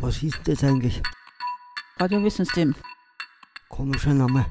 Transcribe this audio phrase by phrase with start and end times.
[0.00, 1.00] Was ist das eigentlich?
[1.98, 2.74] Radiowissensystem.
[3.68, 4.46] Komischer Name.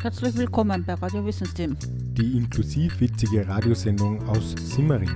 [0.00, 1.76] Herzlich willkommen bei Radiowissensystem.
[2.14, 5.14] Die inklusiv witzige Radiosendung aus Simmering.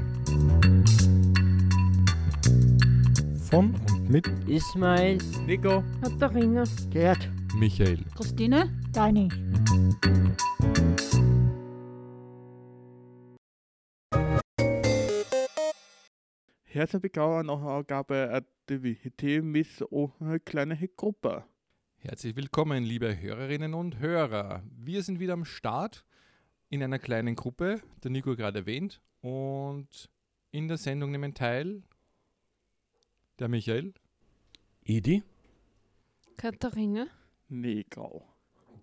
[3.49, 5.17] Von und mit Ismail,
[5.47, 7.27] Nico, Katharina, Gerd.
[7.55, 8.05] Michael.
[8.15, 8.82] Christine?
[8.93, 9.29] Deine.
[16.65, 19.67] herzlich willkommen nach Aufgabe Aktivität mit
[20.21, 21.45] einer kleinen Gruppe.
[21.97, 24.63] Herzlich willkommen, liebe Hörerinnen und Hörer.
[24.71, 26.05] Wir sind wieder am Start
[26.69, 30.11] in einer kleinen Gruppe, der Nico gerade erwähnt, und
[30.51, 31.83] in der Sendung nehmen teil
[33.39, 33.95] der Michael,
[34.85, 35.23] Edi?
[36.37, 37.07] Katharina,
[37.49, 38.32] Negau.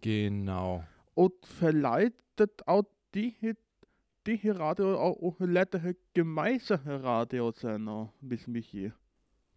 [0.02, 0.84] Genau.
[1.14, 1.34] Und
[2.36, 2.84] das auch
[3.14, 3.36] die,
[4.26, 8.94] die hier Radio auch leider gemeinsame Radio sein, noch, bis mich hier.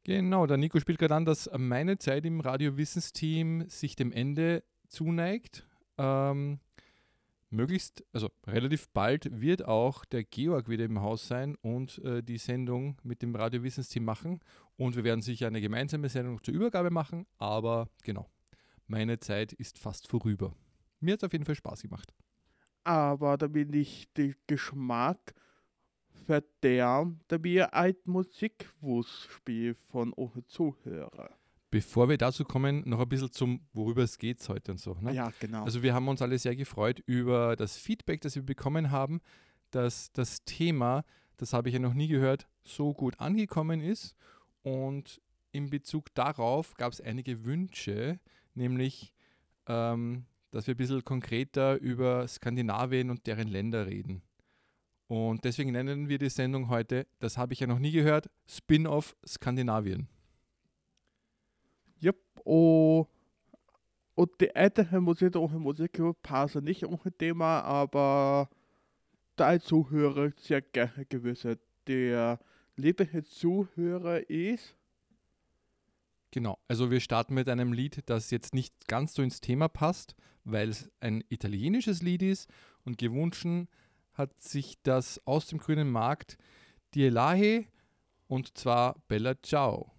[0.05, 5.65] Genau, der Nico spielt gerade an, dass meine Zeit im Radiowissens-Team sich dem Ende zuneigt.
[5.97, 6.59] Ähm,
[7.51, 12.39] möglichst, also relativ bald wird auch der Georg wieder im Haus sein und äh, die
[12.39, 14.41] Sendung mit dem Radiowissens-Team machen.
[14.77, 18.29] Und wir werden sicher eine gemeinsame Sendung zur Übergabe machen, aber genau,
[18.87, 20.55] meine Zeit ist fast vorüber.
[21.01, 22.13] Mir hat es auf jeden Fall Spaß gemacht.
[22.85, 25.35] Aber da bin ich den Geschmack
[26.27, 31.35] verderbt, da wir ein Musikwurst spielen von unseren Zuhörern.
[31.71, 34.95] Bevor wir dazu kommen, noch ein bisschen zum, worüber es geht heute und so.
[35.01, 35.15] Ne?
[35.15, 35.65] Ja, genau.
[35.65, 39.21] Also wir haben uns alle sehr gefreut über das Feedback, das wir bekommen haben,
[39.71, 41.05] dass das Thema,
[41.39, 44.15] das habe ich ja noch nie gehört, so gut angekommen ist.
[44.63, 48.21] Und in Bezug darauf gab es einige Wünsche,
[48.55, 49.15] nämlich,
[49.67, 54.23] ähm, dass wir ein bisschen konkreter über Skandinavien und deren Länder reden.
[55.09, 59.15] Und deswegen nennen wir die Sendung heute, das habe ich ja noch nie gehört, Spin-off
[59.27, 60.09] Skandinavien.
[62.03, 63.09] Yep, und,
[64.15, 68.49] und die ältere Musik und Musik passen nicht unter Thema, aber
[69.37, 71.59] da Zuhörer sehr gerne gewisse.
[71.87, 72.39] Der
[72.77, 74.77] liebe Zuhörer ist.
[76.33, 80.17] Genau, also wir starten mit einem Lied, das jetzt nicht ganz so ins Thema passt,
[80.45, 82.49] weil es ein italienisches Lied ist
[82.85, 83.47] und gewünscht
[84.15, 86.39] hat sich das aus dem grünen Markt
[86.95, 87.67] Die Elahe
[88.29, 89.93] und zwar Bella Ciao.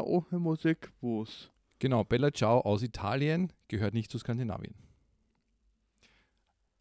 [0.00, 1.50] Bella ohne Musik was.
[1.78, 4.74] Genau, Bella Ciao aus Italien gehört nicht zu Skandinavien.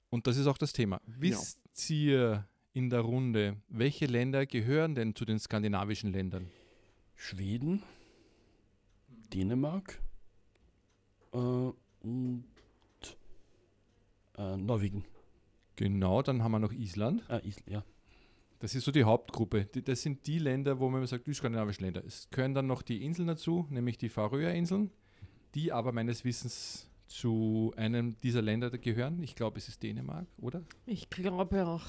[0.09, 1.01] Und das ist auch das Thema.
[1.05, 6.49] Wisst ihr in der Runde, welche Länder gehören denn zu den skandinavischen Ländern?
[7.15, 7.83] Schweden,
[9.33, 10.01] Dänemark
[11.33, 12.45] äh, und
[14.37, 15.05] äh, Norwegen.
[15.75, 17.23] Genau, dann haben wir noch Island.
[17.29, 17.83] Ah, Island, ja.
[18.59, 19.65] Das ist so die Hauptgruppe.
[19.73, 22.03] Die, das sind die Länder, wo man sagt, die skandinavischen Länder.
[22.05, 24.91] Es gehören dann noch die Inseln dazu, nämlich die Färöerinseln,
[25.55, 29.23] die aber meines Wissens zu einem dieser Länder gehören.
[29.23, 30.61] Ich glaube, es ist Dänemark, oder?
[30.85, 31.85] Ich glaube auch.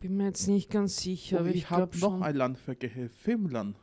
[0.00, 2.58] Bin mir jetzt nicht ganz sicher, Und aber ich ich habe glaube noch ein Land
[2.58, 3.76] vergessen, Finnland.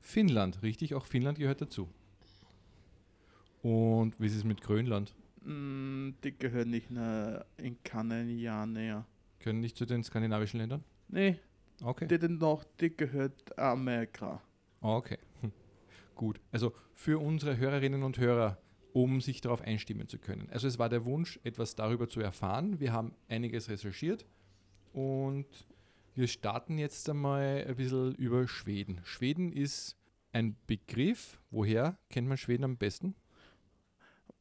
[0.00, 1.88] Finnland, richtig, auch Finnland gehört dazu.
[3.62, 5.14] Und wie ist es mit Grönland?
[5.44, 8.26] Mm, die gehören nicht mehr in keinen
[8.72, 9.06] näher.
[9.38, 10.84] Können nicht zu den skandinavischen Ländern?
[11.08, 11.38] Nee,
[11.82, 12.06] Okay.
[12.06, 14.40] die, denn noch, die gehört Amerika.
[14.80, 15.18] Okay.
[15.40, 15.52] Hm.
[16.14, 16.40] Gut.
[16.50, 18.58] Also für unsere Hörerinnen und Hörer,
[18.92, 20.48] um sich darauf einstimmen zu können.
[20.50, 22.78] Also es war der Wunsch, etwas darüber zu erfahren.
[22.78, 24.26] Wir haben einiges recherchiert
[24.92, 25.46] und
[26.14, 29.00] wir starten jetzt einmal ein bisschen über Schweden.
[29.04, 29.96] Schweden ist
[30.32, 31.40] ein Begriff.
[31.50, 33.14] Woher kennt man Schweden am besten?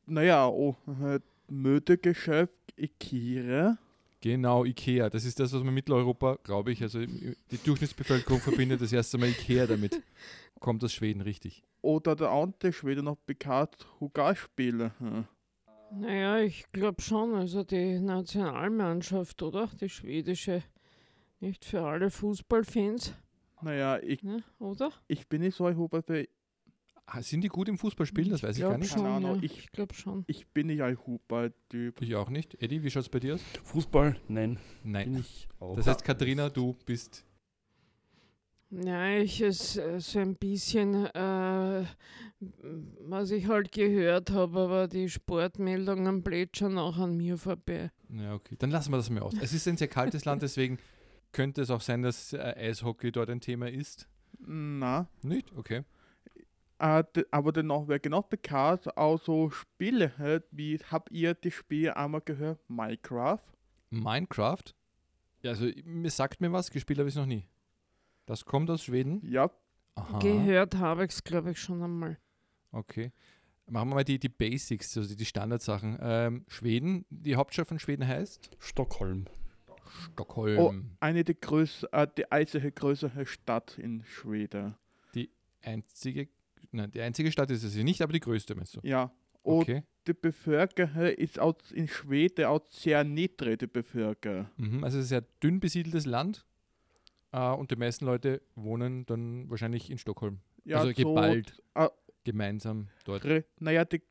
[0.05, 3.77] Naja, oh, äh, Mödegeschäft, Ikea.
[4.21, 5.09] Genau, Ikea.
[5.09, 9.17] Das ist das, was man in Mitteleuropa, glaube ich, also die Durchschnittsbevölkerung verbindet das erste
[9.17, 10.01] Mal Ikea damit.
[10.59, 11.63] Kommt aus Schweden, richtig.
[11.81, 14.93] Oder der andere Schwede noch bekannt, Hugar-Spiele.
[14.99, 15.25] Hm.
[15.93, 17.33] Naja, ich glaube schon.
[17.33, 19.69] Also die Nationalmannschaft, oder?
[19.79, 20.63] Die schwedische.
[21.39, 23.15] Nicht für alle Fußballfans,
[23.63, 24.43] Naja, ich, ne?
[24.59, 24.91] oder?
[25.07, 26.23] ich bin nicht so ein Huber, Ah,
[27.19, 28.31] Sind die gut im Fußballspielen?
[28.31, 28.91] Das weiß ich gar glaub nicht.
[28.91, 29.43] Schon, Keine Ahnung, ja.
[29.43, 30.23] ich- Ich glaube schon.
[30.27, 32.01] ich bin nicht ein Huber-Typ.
[32.01, 32.61] Ich auch nicht.
[32.61, 33.41] Eddie, wie schaut es bei dir aus?
[33.63, 35.15] Fußball, nein, bin Nein.
[35.19, 35.75] ich auch.
[35.75, 37.25] Das heißt, Katharina, du bist.
[38.73, 41.85] Ja, ich es äh, so ein bisschen, äh,
[43.01, 47.91] was ich halt gehört habe, aber die Sportmeldungen plätschern auch an mir vorbei.
[48.09, 48.55] Ja, okay.
[48.57, 49.33] Dann lassen wir das mal aus.
[49.41, 50.77] Es ist ein sehr kaltes Land, deswegen
[51.33, 54.07] könnte es auch sein, dass äh, Eishockey dort ein Thema ist.
[54.39, 55.51] Na, Nicht?
[55.57, 55.83] Okay.
[56.81, 61.95] Äh, aber dennoch wäre genau bekannt, auch so Spiele, halt, wie habt ihr die Spiele
[61.95, 62.59] einmal gehört?
[62.67, 63.43] Minecraft?
[63.89, 64.63] Minecraft?
[65.41, 67.47] Ja, also mir sagt mir was, gespielt habe ich es noch nie.
[68.25, 69.21] Das kommt aus Schweden.
[69.23, 69.51] Ja,
[69.95, 70.19] Aha.
[70.19, 72.17] Gehört habe ich es, glaube ich, schon einmal.
[72.71, 73.11] Okay.
[73.67, 75.97] Machen wir mal die, die Basics, also die Standardsachen.
[76.01, 79.25] Ähm, Schweden, die Hauptstadt von Schweden heißt Stockholm.
[80.05, 80.57] Stockholm.
[80.57, 80.73] Oh.
[81.01, 84.75] eine der größ äh, die einzige größere Stadt in Schweden.
[85.63, 86.27] Einzige,
[86.71, 88.79] nein, die einzige Stadt ist es nicht, aber die größte, meinst du?
[88.83, 89.11] Ja.
[89.43, 89.83] Und Okay.
[90.07, 94.47] die Bevölkerung ist auch in Schweden auch sehr niedrig, die Bevölkerung.
[94.57, 96.45] Mhm, also sehr dünn besiedeltes Land
[97.31, 100.39] äh, und die meisten Leute wohnen dann wahrscheinlich in Stockholm.
[100.63, 101.89] Ja, also so, geballt äh,
[102.23, 103.25] gemeinsam dort.
[103.59, 104.01] Naja, die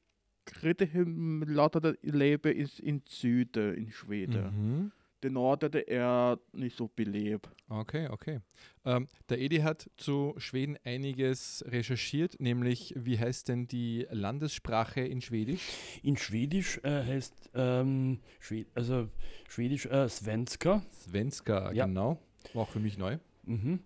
[0.44, 4.42] kritische lauter Leben ist in Süden in Schweden.
[4.42, 4.92] Mhm.
[5.22, 7.48] Der Norden der eher nicht so belebt.
[7.68, 8.40] Okay, okay.
[8.84, 15.20] Ähm, der Edi hat zu Schweden einiges recherchiert, nämlich wie heißt denn die Landessprache in
[15.20, 15.60] Schwedisch?
[16.02, 19.08] In Schwedisch äh, heißt, ähm, Schwed also
[19.48, 20.82] Schwedisch äh, Svenska.
[20.90, 21.84] Svenska, Ja.
[21.86, 22.18] genau.
[22.54, 23.18] War auch für mich neu.
[23.44, 23.80] Mhm.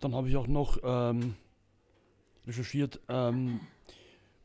[0.00, 1.34] Dann habe ich auch noch ähm,
[2.46, 3.60] recherchiert, ähm,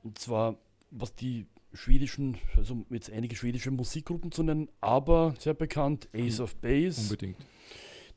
[0.04, 0.58] und zwar
[0.92, 6.56] was die schwedischen, also jetzt einige schwedische Musikgruppen zu nennen, aber sehr bekannt, Ace of
[6.58, 7.02] Base.
[7.02, 7.38] Unbedingt.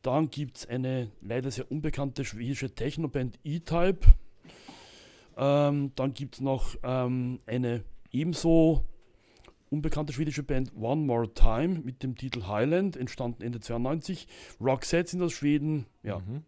[0.02, 4.00] Dann gibt es eine leider sehr unbekannte schwedische Technoband E-Type.
[5.36, 8.84] Ähm, dann gibt es noch ähm, eine ebenso
[9.68, 14.28] unbekannte schwedische Band One More Time mit dem Titel Highland, entstanden Ende 92.
[14.60, 15.86] Roxette sind aus Schweden.
[16.02, 16.44] Ja, Mhm.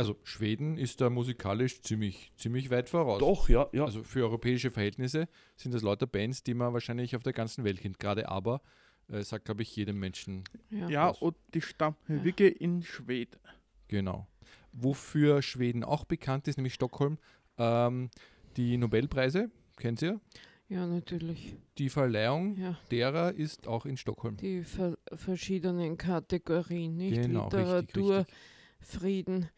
[0.00, 3.18] Also Schweden ist da musikalisch ziemlich, ziemlich weit voraus.
[3.20, 3.84] doch, ja, ja.
[3.84, 7.80] Also für europäische Verhältnisse sind das lauter Bands, die man wahrscheinlich auf der ganzen Welt
[7.82, 7.98] kennt.
[7.98, 8.62] Gerade aber
[9.08, 10.88] äh, sagt, glaube ich, jedem Menschen Ja.
[10.88, 13.38] Ja, und die stammen wirklich in Schweden.
[13.88, 14.26] genau.
[14.72, 17.18] Wofür Schweden auch bekannt ist, nämlich Stockholm,
[17.58, 18.08] ähm,
[18.56, 20.18] die Nobelpreise, kennt ihr?
[20.68, 21.56] ja, natürlich.
[21.76, 22.78] Die Verleihung Ja.
[22.90, 24.38] derer ist auch in Stockholm.
[24.38, 27.20] Die ver verschiedenen Kategorien, nicht?
[27.20, 28.34] Genau, richtig, Literatur, richtig.
[28.80, 29.50] Frieden,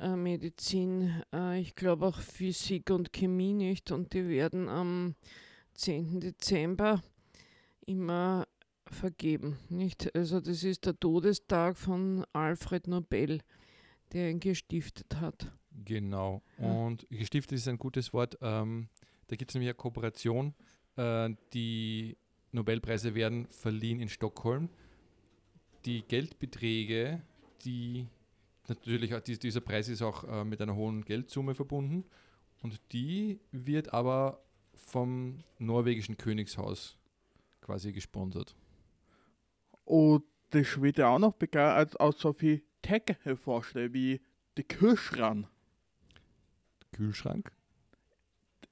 [0.00, 3.92] äh, Medizin, äh, ich glaube auch Physik und Chemie nicht.
[3.92, 5.14] Und die werden am
[5.74, 6.20] 10.
[6.20, 7.02] Dezember
[7.86, 8.46] immer
[8.86, 10.14] vergeben, nicht?
[10.14, 13.40] Also das ist der Todestag von Alfred Nobel,
[14.12, 15.52] der ihn gestiftet hat.
[15.84, 16.42] Genau.
[16.58, 18.36] Und gestiftet ist ein gutes Wort.
[18.40, 18.88] Ähm,
[19.28, 20.54] da gibt es nämlich eine Kooperation.
[20.96, 22.16] Äh, die
[22.52, 24.68] Nobelpreise werden verliehen in Stockholm.
[25.84, 27.22] Die Geldbeträge,
[27.64, 28.06] die
[28.70, 32.04] natürlich, auch, dies- dieser Preis ist auch äh, mit einer hohen Geldsumme verbunden.
[32.62, 34.42] Und die wird aber
[34.74, 36.96] vom norwegischen Königshaus
[37.60, 38.54] quasi gesponsert.
[39.84, 44.20] Und das wird ja auch noch bekannt als auch so viel Tech hervorstellen, wie
[44.56, 45.46] die Kühlschrank.
[46.92, 47.52] Kühlschrank?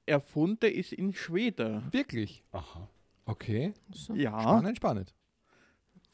[0.07, 1.93] Erfunden ist in Schweden.
[1.93, 2.43] Wirklich?
[2.53, 2.89] Aha.
[3.27, 3.75] Okay.
[3.93, 4.15] So.
[4.15, 5.15] Ja, Spannend, spannend.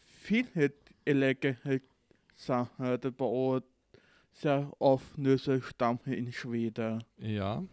[0.05, 0.73] viele
[1.05, 1.83] elektrische
[2.35, 3.25] Sachen, die bei
[4.35, 7.03] sehr oft Nüsse stammen in Schweden.
[7.19, 7.65] Ja.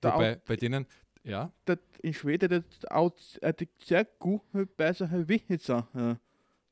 [0.00, 0.86] Da Wobei, bei denen,
[1.24, 3.12] ja, das in Schweden das auch
[3.58, 4.42] die sehr gut
[4.76, 5.26] bessere
[5.58, 6.18] Sachen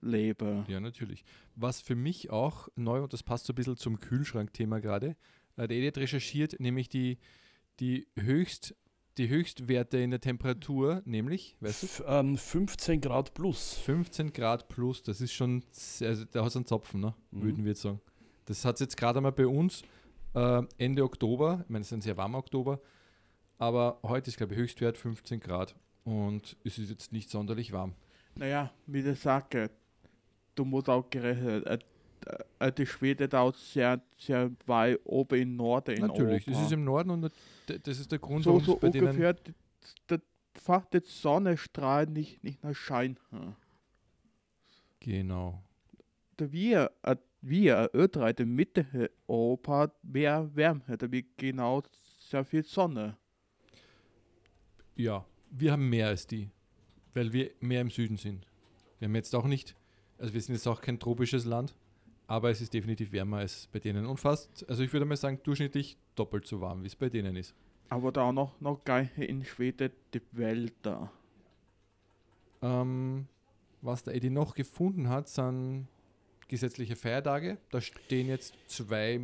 [0.01, 0.65] leben.
[0.69, 1.25] ja, natürlich.
[1.57, 5.17] Was für mich auch neu, und das passt so ein bisschen zum Kühlschrank-Thema gerade,
[5.57, 7.19] äh, der Edith recherchiert nämlich die,
[7.81, 8.77] die, Höchst,
[9.19, 13.75] die Höchstwerte in der Temperatur, nämlich, weißt du, F ähm, 15 Grad plus.
[13.79, 17.15] 15 Grad plus, das ist schon, sehr- also da hast du einen Zopfen, ne?
[17.31, 17.43] Mhm.
[17.43, 18.01] würden wir jetzt sagen.
[18.47, 19.83] Das hat es jetzt gerade einmal bei uns
[20.35, 22.81] äh, Ende Oktober, ich meine, es ist ein sehr warmer Oktober,
[23.59, 25.75] aber heute ist, glaube ich, Höchstwert 15 Grad
[26.05, 27.95] und es ist jetzt nicht sonderlich warm.
[28.35, 29.71] Naja, wie ich sage,
[30.55, 31.79] du musst auch gerechnet, äh,
[32.59, 36.67] äh, die Schweden da auch sehr, sehr weit oben im Norden in Natürlich, das Europa.
[36.67, 37.23] ist im Norden und
[37.67, 39.07] das ist der Grund, so, warum so es bei denen...
[39.09, 39.55] ungefähr, die-
[40.11, 40.19] die-
[40.57, 43.19] fast die Sonnenstrahl nicht, nicht mehr scheint.
[45.01, 45.63] Genau.
[46.37, 51.83] Da wir, äh, wir Österreich in Mitte Europa mehr Wärme, da wir genau
[52.19, 53.17] sehr viel Sonne.
[54.97, 56.51] Ja, wir haben mehr als die,
[57.13, 58.47] weil wir mehr im Süden sind.
[58.99, 59.77] Wir haben jetzt auch nicht,
[60.19, 61.77] also wir sind jetzt auch kein tropisches Land,
[62.27, 65.41] aber es ist definitiv wärmer als bei denen und fast, also ich würde mal sagen,
[65.43, 67.55] durchschnittlich doppelt so warm, wie es bei denen ist.
[67.91, 71.13] Aber da auch noch, noch geil in Schweden die Wälder.
[72.63, 73.27] Ähm,
[73.83, 75.89] was der Eddie noch gefunden hat, sind
[76.55, 77.59] gesetzliche Feiertage.
[77.71, 79.21] Da stehen jetzt zwei,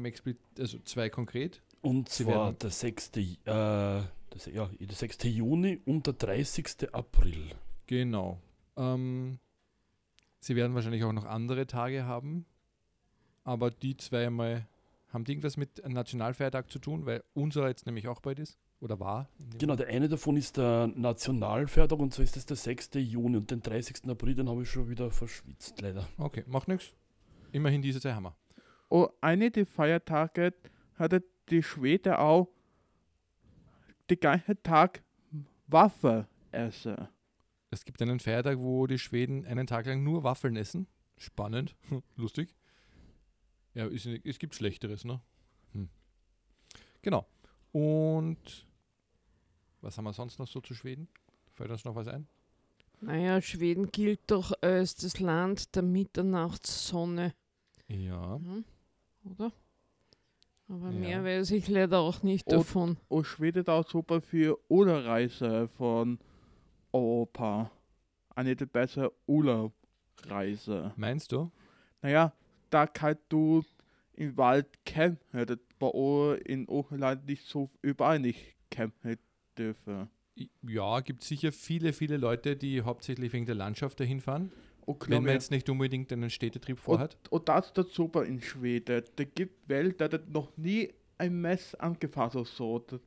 [0.58, 1.62] also zwei konkret.
[1.80, 3.12] Und Sie zwar der 6.
[3.16, 5.18] Äh, das, ja, der 6.
[5.24, 6.92] Juni und der 30.
[6.92, 7.52] April.
[7.86, 8.40] Genau.
[8.76, 9.38] Ähm,
[10.40, 12.46] sie werden wahrscheinlich auch noch andere Tage haben,
[13.44, 14.66] aber die zwei einmal,
[15.08, 19.00] haben die irgendwas mit Nationalfeiertag zu tun, weil unser jetzt nämlich auch bald ist oder
[19.00, 19.28] war.
[19.58, 22.90] Genau, der eine davon ist der Nationalfeiertag und so ist das der 6.
[22.94, 24.08] Juni und den 30.
[24.08, 26.08] April, den habe ich schon wieder verschwitzt, leider.
[26.18, 26.92] Okay, macht nichts.
[27.52, 28.36] Immerhin diese zwei Hammer.
[28.88, 30.54] Und eine der Feiertage
[30.96, 32.48] hatte die Schweden auch
[34.08, 35.02] den ganzen Tag
[35.66, 37.08] Waffe essen.
[37.70, 40.88] Es gibt einen Feiertag, wo die Schweden einen Tag lang nur Waffeln essen.
[41.16, 41.76] Spannend,
[42.16, 42.54] lustig.
[43.74, 45.20] Ja, ist, es gibt Schlechteres, ne?
[45.72, 45.88] Hm.
[47.02, 47.26] Genau.
[47.70, 48.66] Und
[49.80, 51.08] was haben wir sonst noch so zu Schweden?
[51.52, 52.26] Fällt uns noch was ein?
[53.00, 57.32] Naja, Schweden gilt doch als das Land der Mitternachtssonne,
[57.90, 58.36] Ja.
[58.36, 58.64] hm?
[59.24, 59.52] oder?
[60.68, 60.98] Aber Ja.
[60.98, 62.96] mehr weiß ich leider auch nicht Und- davon.
[63.08, 66.18] Und Schweden auch super für Urlaubreise von
[66.92, 67.70] Europa.
[68.34, 70.92] Eine der besseren Urlaubreise.
[70.96, 71.50] Meinst du?
[72.02, 72.32] Naja,
[72.70, 73.64] da kannst du
[74.12, 75.46] im Wald campen.
[75.46, 79.16] Das bei in Oberland nicht so überall nicht campen
[79.58, 80.08] dürfen.
[80.62, 84.52] Ja, gibt sicher viele, viele Leute, die hauptsächlich wegen der Landschaft dahin fahren.
[84.86, 87.16] Und Wenn man jetzt nicht unbedingt einen Städtetrip vorhat.
[87.30, 89.02] Und, und das ist das super in Schweden.
[89.16, 92.78] Da gibt Welt, da hat noch nie ein Mess angefasst oder so.
[92.80, 93.00] Das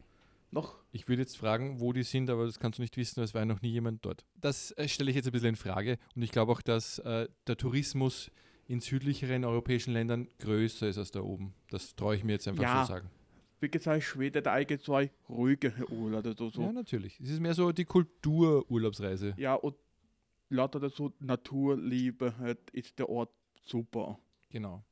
[0.52, 3.34] noch Ich würde jetzt fragen, wo die sind, aber das kannst du nicht wissen, es
[3.34, 4.24] war noch nie jemand dort.
[4.40, 7.28] Das äh, stelle ich jetzt ein bisschen in Frage und ich glaube auch, dass äh,
[7.48, 8.30] der Tourismus
[8.68, 11.54] in südlicheren europäischen Ländern größer ist als da oben.
[11.70, 12.86] Das traue ich mir jetzt einfach Ja.
[12.86, 13.10] so sagen.
[13.60, 16.62] wie gesagt, Schweden der eigene zwei ruhige Urlaub oder so.
[16.62, 17.20] Ja, natürlich.
[17.20, 19.34] Es ist mehr so die Kultururlaubsreise.
[19.38, 19.76] Ja, und
[20.50, 23.32] lauter das so Naturliebe halt, ist der Ort
[23.66, 24.20] super.
[24.50, 24.84] Genau.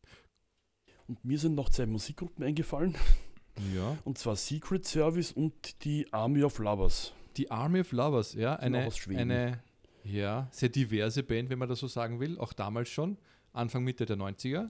[1.08, 2.96] Und mir sind noch zwei Musikgruppen eingefallen,
[3.76, 3.98] Ja.
[4.06, 7.14] und zwar Secret Service und die Army of Lovers.
[7.38, 9.20] Die Army of Lovers, ja, auch eine, aus Schweden.
[9.32, 9.64] eine
[10.04, 12.38] ja, sehr diverse Band, wenn man das so sagen will.
[12.40, 13.18] Auch damals schon,
[13.54, 14.70] Anfang, Mitte der 90er.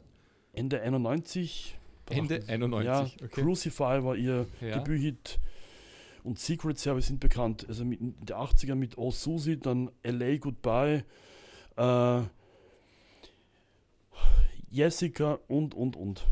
[0.53, 1.77] Ende 91.
[2.09, 2.85] Ende brachten- 91,
[3.19, 3.41] Ja, okay.
[3.41, 4.79] Crucify war ihr Ja.
[4.79, 5.39] Debüthit.
[6.23, 7.65] Und Secret Service sind bekannt.
[7.67, 11.03] Also mit, in den 80er mit Oh Susie, dann LA Goodbye,
[11.77, 12.21] äh,
[14.69, 16.27] Jessica und, und, und.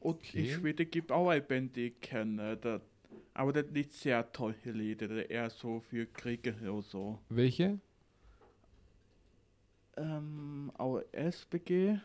[0.00, 0.48] Und Okay.
[0.50, 2.56] in Schweden gibt auch eine Band, die ich kenne.
[2.58, 2.80] Das,
[3.34, 7.18] aber das nicht sehr tolle Lieder, das eher so für Kriege oder so.
[7.28, 7.80] Welche?
[9.96, 11.98] Ähm, auch SBG.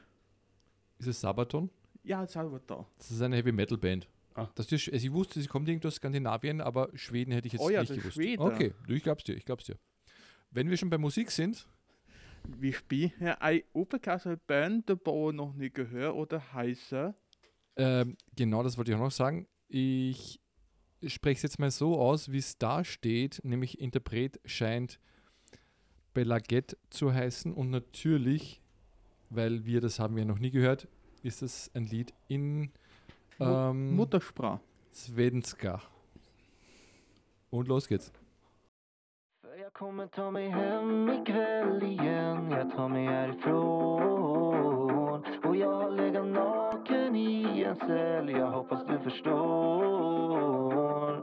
[0.98, 1.70] Ist es Sabaton?
[2.04, 2.88] Ja, Salvador.
[2.98, 4.08] Das ist eine Heavy Metal Band.
[4.36, 4.48] Ah.
[4.56, 7.62] Das ist, also ich wusste, sie kommt irgendwo aus Skandinavien, aber Schweden hätte ich jetzt
[7.62, 8.16] Oh ja, nicht das gewusst.
[8.16, 8.42] Schweden.
[8.42, 9.78] Okay, du, ich glaub's dir, ich glaub's dir.
[10.52, 11.68] Wenn wir schon bei Musik sind,
[12.44, 17.14] Wir spielen ja eine unbekannte Band, die Bauer noch nie gehört oder heiße.
[17.78, 19.48] ähm, genau das wollte ich auch noch sagen.
[19.68, 20.40] Ich
[21.06, 25.00] spreche es jetzt mal so aus, wie es da steht, nämlich Interpret scheint
[26.14, 28.62] Belaget zu heißen und natürlich,
[29.30, 30.88] weil wir das haben wir noch nie gehört,
[31.24, 32.72] ist es ein Lied in
[33.41, 34.60] Ähm, Muttersprache.
[34.91, 35.81] Svenska.
[37.50, 38.12] Und los geht's.
[39.57, 45.24] Jeg kommer ta meg hjem i kveld igjen, tar meg herifrån.
[45.43, 51.21] Og jeg har ligget naken i en cell, jeg hoppas du forstår.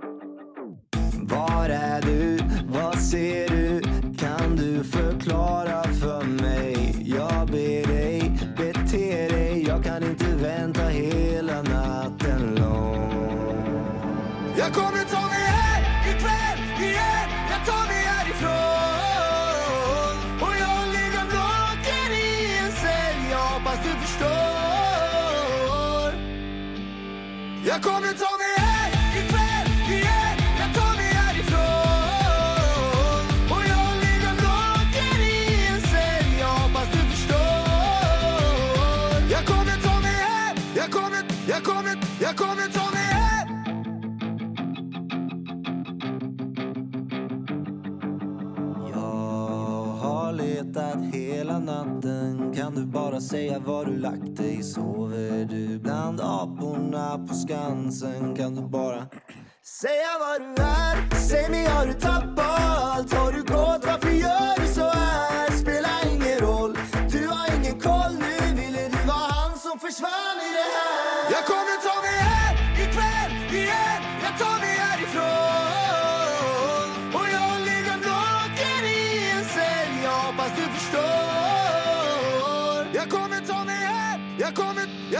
[1.32, 2.38] Var er du?
[2.72, 3.80] Hva ser du?
[4.18, 5.77] Kan du forklare?
[14.78, 15.80] kommer ta meg her
[16.10, 17.28] i kveld igjen.
[17.50, 18.58] Jeg tar meg herifra.
[20.46, 22.28] Og jag ligger blocken i
[22.62, 23.18] en cell.
[23.32, 24.50] Jeg hoppas du forstår.
[27.70, 30.36] Jeg kommer ta meg her i kveld igjen.
[30.62, 31.18] Jeg tar meg her.
[40.88, 42.77] Jeg jeg kommer, jeg kommer
[51.84, 54.62] natten Kan du bara säga var du lagt dig?
[54.62, 58.36] Sover du bland aporna på Skansen?
[58.36, 59.06] Kan du bara
[59.80, 61.20] säga var du är?
[61.28, 63.12] Säg mig, har du tappat?
[63.12, 63.86] Har du gått?
[63.86, 64.57] Varför gör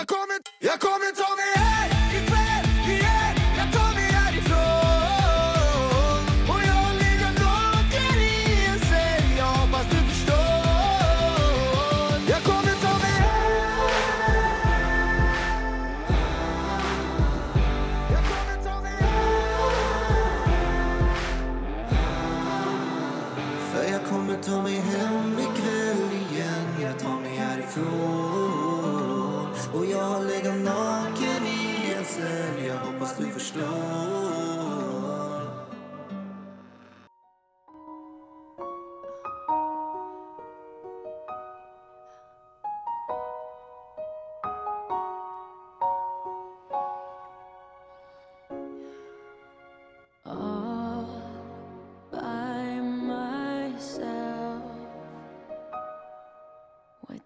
[0.08, 1.57] kommer, jag kommer, jag kommer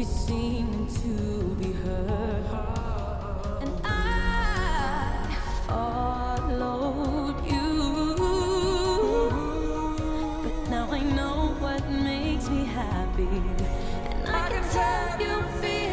[0.00, 2.44] be seen and to be heard.
[3.60, 5.28] And I
[5.66, 7.70] followed you.
[10.42, 13.28] But now I know what makes me happy.
[14.10, 15.89] And I can tell you feel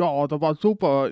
[0.00, 1.10] Ja, da war super.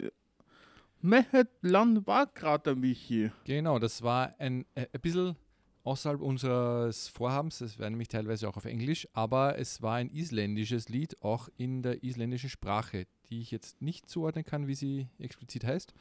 [1.03, 3.31] Welches Land war gerade Michi?
[3.44, 5.37] Genau, das war ein, äh, ein bisschen
[5.85, 7.59] außerhalb unseres Vorhabens.
[7.59, 11.83] Das wäre nämlich teilweise auch auf Englisch, aber es war ein isländisches Lied, auch in
[11.83, 15.92] der isländischen Sprache, die ich jetzt nicht zuordnen kann, wie sie explizit heißt.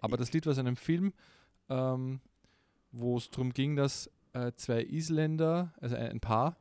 [0.00, 1.12] Aber das Lied war aus einem Film,
[1.68, 2.20] ähm,
[2.90, 6.56] wo es darum ging, dass äh, zwei Isländer, also ein Paar,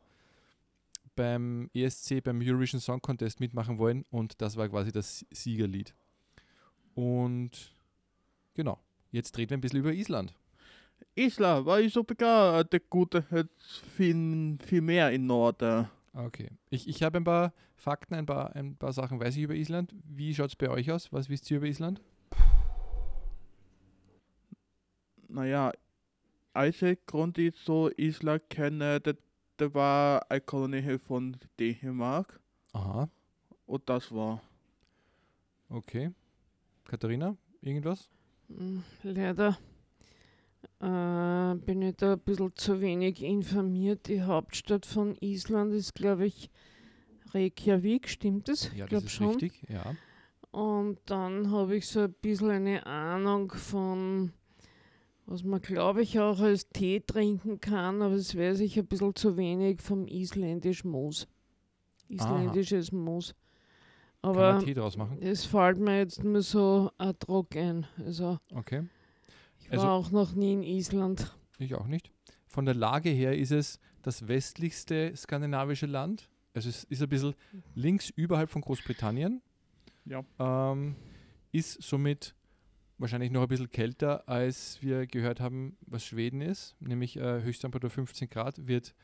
[1.15, 5.93] beim ESC, beim Eurovision Song Contest mitmachen wollen und das war quasi das Siegerlied.
[6.95, 7.75] Und
[8.53, 8.79] genau,
[9.11, 10.33] jetzt reden wir ein bisschen über Island.
[11.15, 12.73] Island war ich so begeistert.
[12.73, 13.49] Der Gute hat
[13.95, 15.87] viel, viel mehr in Norden.
[16.13, 16.49] Okay.
[16.69, 19.93] Ich, ich habe ein paar Fakten, ein paar, ein paar Sachen weiß ich über Island.
[20.05, 21.11] Wie schaut es bei euch aus?
[21.11, 22.01] Was wisst ihr über Island?
[25.27, 25.71] Naja,
[26.53, 28.99] einzige Grund, ich so Island kenne,
[29.57, 32.39] das, das war eine Kolonie von Dänemark.
[32.73, 33.09] Aha,
[33.65, 34.41] Und das war.
[35.69, 36.11] okay.
[36.85, 38.09] Katharina, irgendwas?
[38.49, 39.57] Mm, Leider
[40.79, 44.07] äh, bin ich da ein bisschen zu wenig informiert.
[44.07, 46.49] Die Hauptstadt von Island ist, glaube ich,
[47.33, 48.71] Reykjavik, stimmt es?
[48.75, 49.27] Ja, ich das glaube ist schon.
[49.29, 49.63] richtig.
[49.69, 49.95] Ja.
[50.51, 54.33] Und dann habe ich so ein bisschen eine Ahnung von,
[55.25, 59.15] was man, glaube ich, auch als Tee trinken kann, aber das weiß ich ein bisschen
[59.15, 61.27] zu wenig vom isländischen Moos.
[62.09, 63.33] Isländisches Moos.
[64.21, 65.17] Kann Aber man Tee draus machen?
[65.21, 67.85] es fällt mir jetzt nur so ad hoc ein.
[68.05, 68.83] Also Okay.
[69.59, 71.35] ich Also- war auch noch nie in Island.
[71.59, 72.11] Ich auch nicht.
[72.47, 76.29] Von der Lage her ist es das westlichste skandinavische Land.
[76.53, 77.33] Also es ist ein bisschen
[77.73, 79.41] links überhalb von Großbritannien.
[80.05, 80.23] Ja.
[80.39, 80.95] Ähm,
[81.51, 82.35] ist somit
[83.03, 86.75] wahrscheinlich noch ein bisschen kälter, als wir gehört haben, was Schweden ist.
[86.79, 88.95] Nämlich äh, Höchsttemperatur 15 Grad wird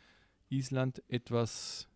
[0.49, 1.87] Island etwas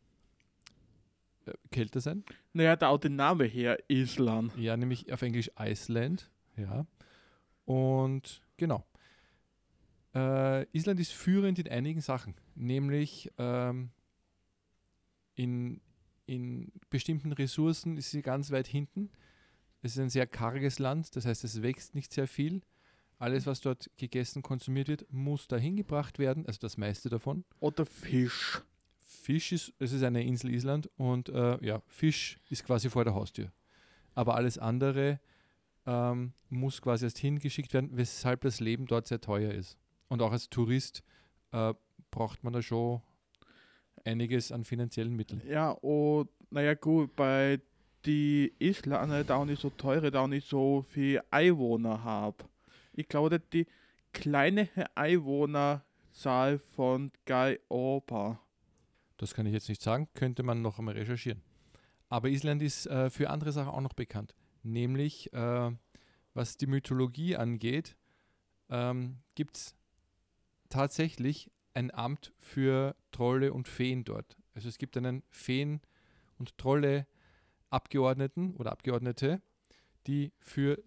[1.45, 2.25] äh, kälter sein.
[2.51, 4.55] Naja, da auch der Name her, Island.
[4.57, 6.29] Ja, nämlich auf Englisch Iceland.
[6.57, 6.85] Ja.
[7.65, 8.85] Und genau.
[10.13, 13.91] Äh, Island ist führend in einigen Sachen, nämlich ähm,
[15.35, 15.79] in,
[16.25, 19.09] in bestimmten Ressourcen ist sie ganz weit hinten.
[19.83, 22.61] Es ist ein sehr karges Land, das heißt, es wächst nicht sehr viel.
[23.19, 27.43] Alles, was dort gegessen, konsumiert wird, muss dahin gebracht werden, also das meiste davon.
[27.59, 28.61] Oder Fisch.
[28.97, 33.13] Fisch ist, es ist eine Insel Island und äh, ja, Fisch ist quasi vor der
[33.13, 33.51] Haustür.
[34.15, 35.19] Aber alles andere
[35.85, 39.77] ähm, muss quasi erst hingeschickt werden, weshalb das Leben dort sehr teuer ist.
[40.07, 41.03] Und auch als Tourist
[41.51, 41.73] äh,
[42.09, 43.01] braucht man da schon
[44.05, 45.41] einiges an finanziellen Mitteln.
[45.45, 47.59] Ja, und naja gut, bei
[48.05, 52.37] die Island da auch nicht so teure, da auch nicht so viel Einwohner haben.
[52.93, 53.65] Ich glaube, die
[54.11, 58.39] kleine Einwohnerzahl von Europa.
[59.17, 61.41] Das kann ich jetzt nicht sagen, könnte man noch einmal recherchieren.
[62.09, 64.35] Aber Island ist äh, für andere Sachen auch noch bekannt.
[64.61, 65.71] Nämlich, äh,
[66.33, 67.95] was die Mythologie angeht,
[68.69, 69.75] ähm, gibt es
[70.69, 74.37] tatsächlich ein Amt für Trolle und Feen dort.
[74.53, 75.81] Also es gibt einen Feen-
[76.37, 76.57] und
[77.73, 79.41] Trolle-Abgeordneten oder Abgeordnete,
[80.07, 80.81] die für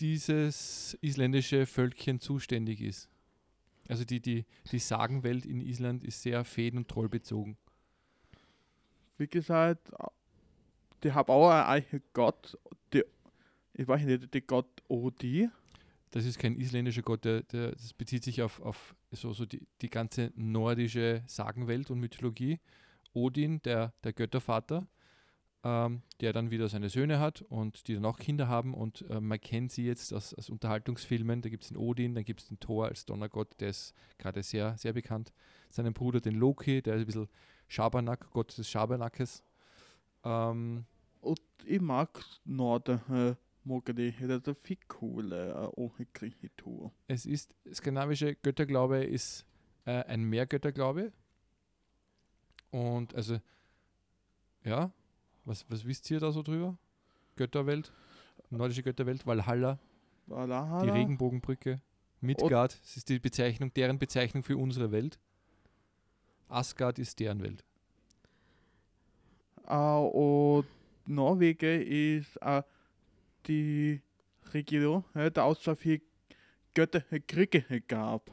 [0.00, 3.08] dieses isländische Völkchen zuständig ist.
[3.88, 7.56] Also die, die, die Sagenwelt in Island ist sehr Feen- und Trollbezogen.
[9.16, 9.90] Wie gesagt,
[11.02, 12.58] die haben auch einen eigenen Gott.
[12.92, 13.04] Die,
[13.72, 15.48] ich weiß nicht, der Gott Odi.
[16.10, 19.66] Das ist kein isländischer Gott, der, der, das bezieht sich auf, auf so, so die,
[19.82, 22.60] die ganze nordische Sagenwelt und Mythologie.
[23.14, 24.86] Odin, der, der Göttervater,
[25.64, 29.20] ähm, der dann wieder seine Söhne hat und die dann auch Kinder haben und äh,
[29.20, 31.42] man kennt sie jetzt aus, aus Unterhaltungsfilmen.
[31.42, 34.42] Da gibt es den Odin, dann gibt es den Thor als Donnergott, der ist gerade
[34.42, 35.32] sehr, sehr bekannt.
[35.70, 37.28] Seinen Bruder, den Loki, der ist ein bisschen
[37.66, 39.42] Schabernack, Gott des Schabernackes.
[40.24, 40.86] Ähm,
[41.20, 46.92] Und ich mag Norden, äh, mag die, ist viel cooler, äh, ohne Kriegstour.
[47.08, 49.44] es ist, skandinavische Götterglaube ist
[49.84, 51.12] äh, ein Mehrgötterglaube.
[52.70, 53.38] Und also,
[54.64, 54.92] ja,
[55.48, 56.76] was, was wisst ihr da so drüber?
[57.36, 57.92] Götterwelt,
[58.50, 59.78] nordische Götterwelt, Valhalla,
[60.26, 60.92] die Valhalla.
[60.92, 61.80] Regenbogenbrücke,
[62.20, 65.18] Midgard, das ist die Bezeichnung, deren Bezeichnung für unsere Welt.
[66.48, 67.64] Asgard ist deren Welt.
[69.66, 70.66] Äh, und
[71.06, 72.62] Norwegen ist äh,
[73.46, 74.00] die
[74.52, 76.00] Region, äh, da auch so viel
[76.74, 78.30] Götter, äh, Kriege gab.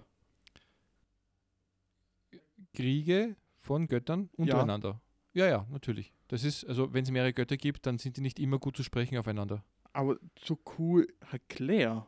[2.73, 5.01] Kriege von Göttern untereinander.
[5.33, 6.14] Ja, ja, natürlich.
[6.27, 8.83] Das ist, also wenn es mehrere Götter gibt, dann sind die nicht immer gut zu
[8.83, 9.63] sprechen aufeinander.
[9.93, 12.07] Aber so cool erklär.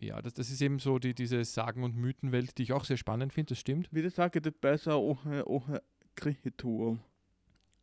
[0.00, 2.96] Ja, das, das ist eben so die, diese Sagen- und Mythenwelt, die ich auch sehr
[2.96, 3.88] spannend finde, das stimmt.
[3.90, 5.82] Wie gesagt, das besser ohne, ohne
[6.14, 6.98] Kriegstour.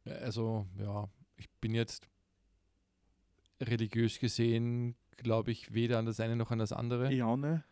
[0.06, 2.08] Also, ja, ich bin jetzt
[3.62, 7.12] religiös gesehen, glaube ich, weder an das eine noch an das andere.
[7.12, 7.64] Ja, ne?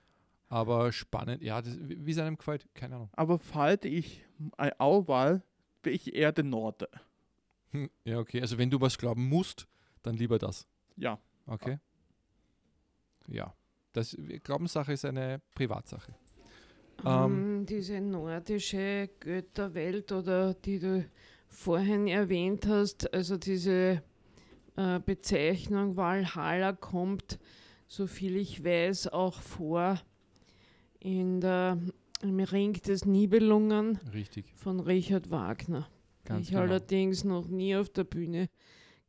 [0.50, 3.10] Aber spannend, ja, das, wie es einem gefällt, keine Ahnung.
[3.14, 4.26] Aber falls ich
[4.58, 5.42] eine Auswahl,
[5.82, 6.88] bin ich eher der Norden.
[7.74, 8.42] Hm, Ja, okay.
[8.42, 9.68] Also wenn du was glauben musst,
[10.02, 10.68] dann lieber das.
[10.96, 11.20] Ja.
[11.46, 11.80] Okay.
[13.28, 13.54] Ja.
[13.92, 16.16] Das Glaubenssache ist eine Privatsache.
[17.06, 21.06] Ähm, Ähm, diese nordische Götterwelt oder die du
[21.48, 24.02] vorhin erwähnt hast, also diese
[24.76, 27.40] äh, Bezeichnung Valhalla kommt,
[27.88, 30.00] soviel ich weiß, auch vor
[31.00, 31.78] in der,
[32.22, 34.46] im Ring des Nibelungen Richtig.
[34.56, 35.88] von Richard Wagner.
[36.26, 36.62] Ganz ich genau.
[36.62, 38.50] allerdings noch nie auf der Bühne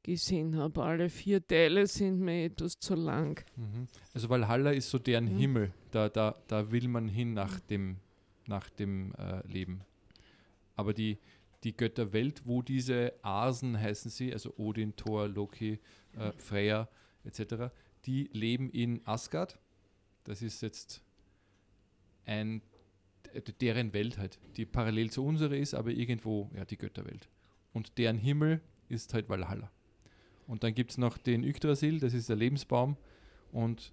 [0.02, 0.82] gesehen habe.
[0.82, 3.42] Alle vier Teile sind mir etwas zu lang.
[3.56, 3.86] Mhm.
[4.12, 5.38] Also Valhalla ist so deren Mhm.
[5.38, 5.74] Himmel.
[5.90, 7.96] Da, da, da will man hin nach dem,
[8.46, 9.80] nach dem äh, Leben.
[10.76, 11.18] Aber die,
[11.62, 15.78] die Götterwelt, wo diese Asen heißen sie, also Odin, Thor, Loki,
[16.18, 16.88] äh, Freya
[17.24, 17.72] etc.,
[18.04, 19.58] die leben in Asgard.
[20.24, 21.00] Das ist jetzt
[22.26, 22.60] ein,
[23.40, 27.28] deren Welt halt, die parallel zu unserer ist, aber irgendwo ja, die Götterwelt.
[27.72, 29.70] Und deren Himmel ist halt Valhalla.
[30.46, 32.96] Und dann gibt es noch den Yggdrasil, das ist der Lebensbaum.
[33.52, 33.92] Und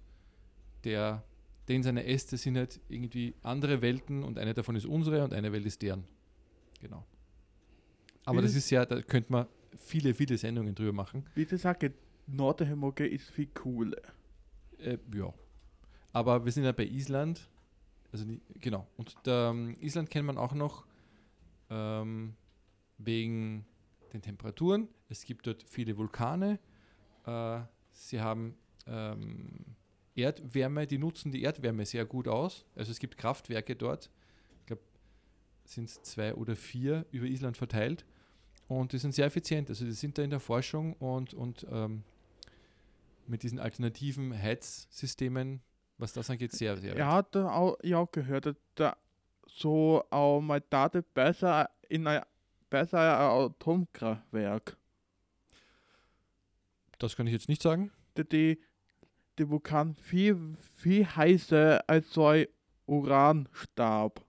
[0.84, 1.24] der,
[1.68, 5.52] den seine Äste sind halt irgendwie andere Welten und eine davon ist unsere und eine
[5.52, 6.04] Welt ist deren.
[6.80, 7.04] Genau.
[8.24, 11.24] Aber Wie das ist ja, da könnte man viele, viele Sendungen drüber machen.
[11.34, 11.92] Wie ich sage,
[12.26, 14.02] Nordhemmoge ist viel cooler.
[14.78, 15.32] Äh, ja.
[16.12, 17.48] Aber wir sind ja bei Island.
[18.12, 18.86] Also nie, genau.
[18.96, 20.84] Und ähm, Island kennt man auch noch
[21.70, 22.34] ähm,
[22.98, 23.64] wegen
[24.12, 24.88] den Temperaturen.
[25.08, 26.58] Es gibt dort viele Vulkane.
[27.26, 27.60] Äh,
[27.92, 28.54] sie haben
[28.86, 29.64] ähm,
[30.14, 32.66] Erdwärme, die nutzen die Erdwärme sehr gut aus.
[32.74, 34.10] Also es gibt Kraftwerke dort.
[34.60, 34.82] Ich glaube,
[35.64, 38.04] sind es zwei oder vier über Island verteilt.
[38.68, 39.70] Und die sind sehr effizient.
[39.70, 42.04] Also die sind da in der Forschung und, und ähm,
[43.26, 45.60] mit diesen alternativen Heizsystemen,
[46.02, 46.94] was das angeht, sehr, sehr.
[46.96, 48.96] Ich hatte auch, ich auch gehört, dass da
[49.46, 52.22] so auch meine Daten besser in ein
[52.68, 54.76] besser Atomkraftwerk.
[56.98, 57.92] Das kann ich jetzt nicht sagen.
[58.16, 58.60] Die, die,
[59.38, 62.46] die Vulkan viel, viel heißer als so ein
[62.86, 64.24] Uranstab.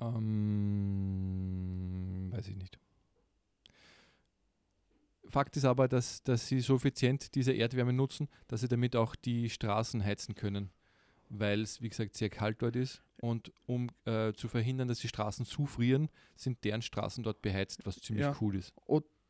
[0.00, 1.42] Ähm,
[2.32, 2.78] weiß ich nicht.
[5.34, 9.16] Fakt ist aber, dass, dass sie so effizient diese Erdwärme nutzen, dass sie damit auch
[9.16, 10.70] die Straßen heizen können,
[11.28, 13.02] weil es, wie gesagt, sehr kalt dort ist.
[13.20, 17.96] Und um äh, zu verhindern, dass die Straßen zufrieren, sind deren Straßen dort beheizt, was
[17.96, 18.36] ziemlich Ja.
[18.40, 18.72] cool ist.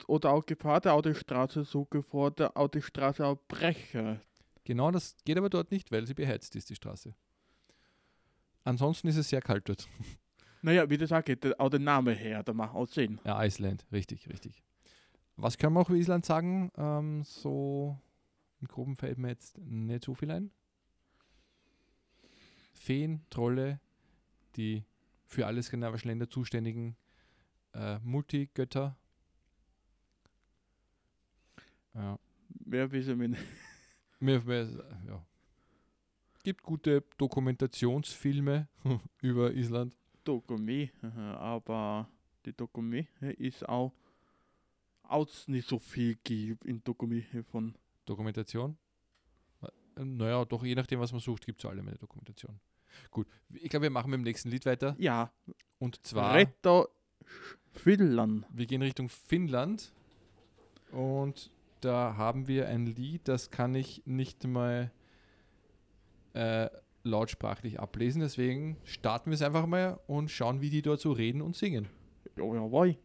[0.07, 4.21] Oder auch gefahren, auch die Straße so gefahren, auch die Straße auch brechen.
[4.65, 7.15] Genau das geht aber dort nicht, weil sie beheizt ist, die Straße.
[8.63, 9.89] Ansonsten ist es sehr kalt dort.
[10.61, 13.21] Naja, wie du sagst, auch der Name her, der macht auch Sinn.
[13.25, 14.63] Ja, Iceland, richtig, richtig.
[15.37, 16.71] Was können wir auch über Island sagen?
[16.77, 17.99] Ähm, so
[18.61, 20.51] im Groben fällt mir jetzt nicht so viel ein.
[22.73, 23.81] Feen, Trolle,
[24.57, 24.85] die
[25.27, 26.97] für alle skandinavischen Länder zuständigen
[27.73, 28.97] äh, Multigötter.
[31.95, 32.19] Ja.
[32.65, 33.43] Mehr wissen wir nicht.
[34.21, 35.27] Mir, mir, ja.
[36.43, 38.69] Gibt gute Dokumentationsfilme
[39.23, 39.97] über Island.
[40.25, 42.09] Dokumi, aha, aber
[42.45, 43.07] die Dokumi
[43.39, 43.93] ist auch,
[45.09, 47.75] auch nicht so viel gibt in Dokumi von.
[48.07, 48.77] Dokumentation?
[49.97, 52.59] Naja, doch je nachdem, was man sucht, gibt es alle meine Dokumentation.
[53.11, 54.95] Gut, ich glaube, wir machen mit dem nächsten Lied weiter.
[54.99, 55.33] Ja,
[55.79, 56.89] Und zwar, Retter
[57.73, 58.47] Finnland.
[58.51, 59.93] wir gehen Richtung Finnland.
[60.91, 64.91] Und da haben wir ein Lied, das kann ich nicht mal
[66.35, 66.69] äh,
[67.03, 68.21] lautsprachlich ablesen.
[68.21, 71.89] Deswegen starten wir es einfach mal und schauen, wie die dort so reden und singen.
[72.37, 72.97] Ja, jawohl.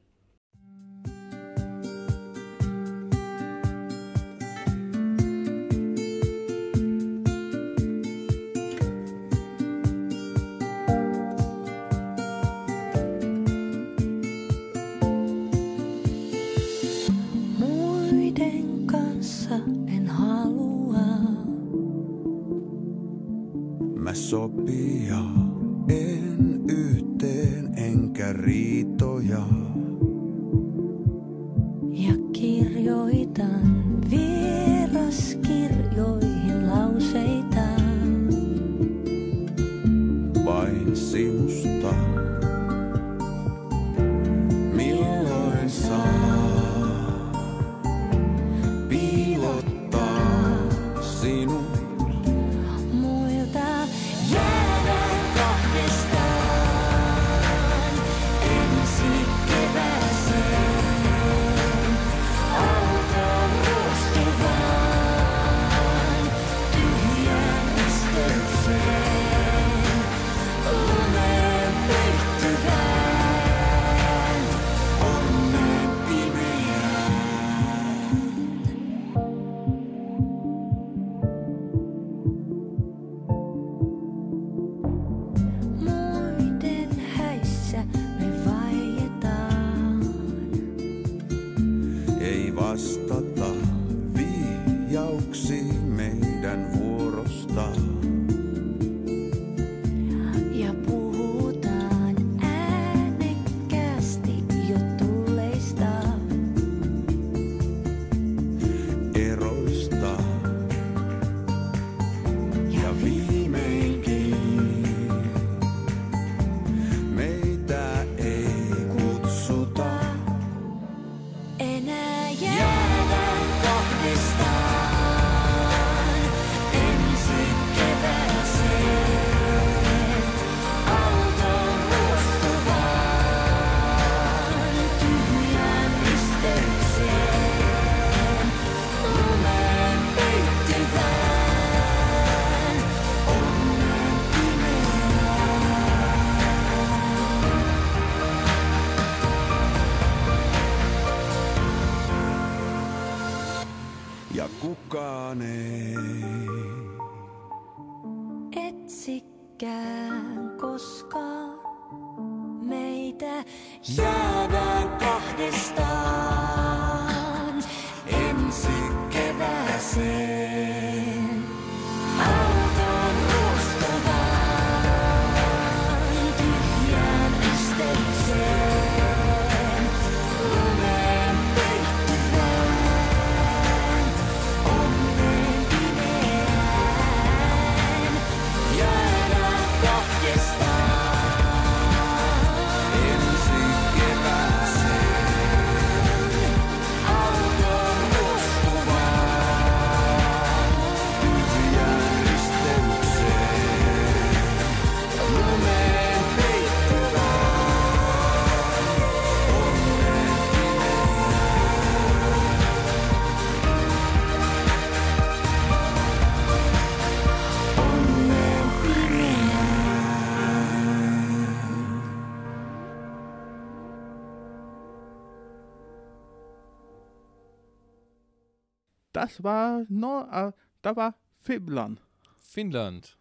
[229.40, 232.02] Das war, no, äh, da war Finnland.
[232.36, 233.18] Finnland.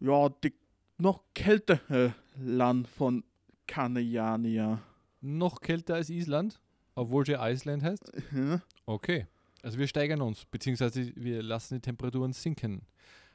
[0.00, 0.54] Ja, die
[0.96, 3.22] noch kältere Land von
[3.66, 4.80] Kanadier.
[5.20, 6.62] Noch kälter als Island,
[6.94, 8.10] obwohl sie Iceland heißt.
[8.32, 8.62] Ja.
[8.86, 9.26] Okay.
[9.62, 12.80] Also wir steigern uns, beziehungsweise wir lassen die Temperaturen sinken.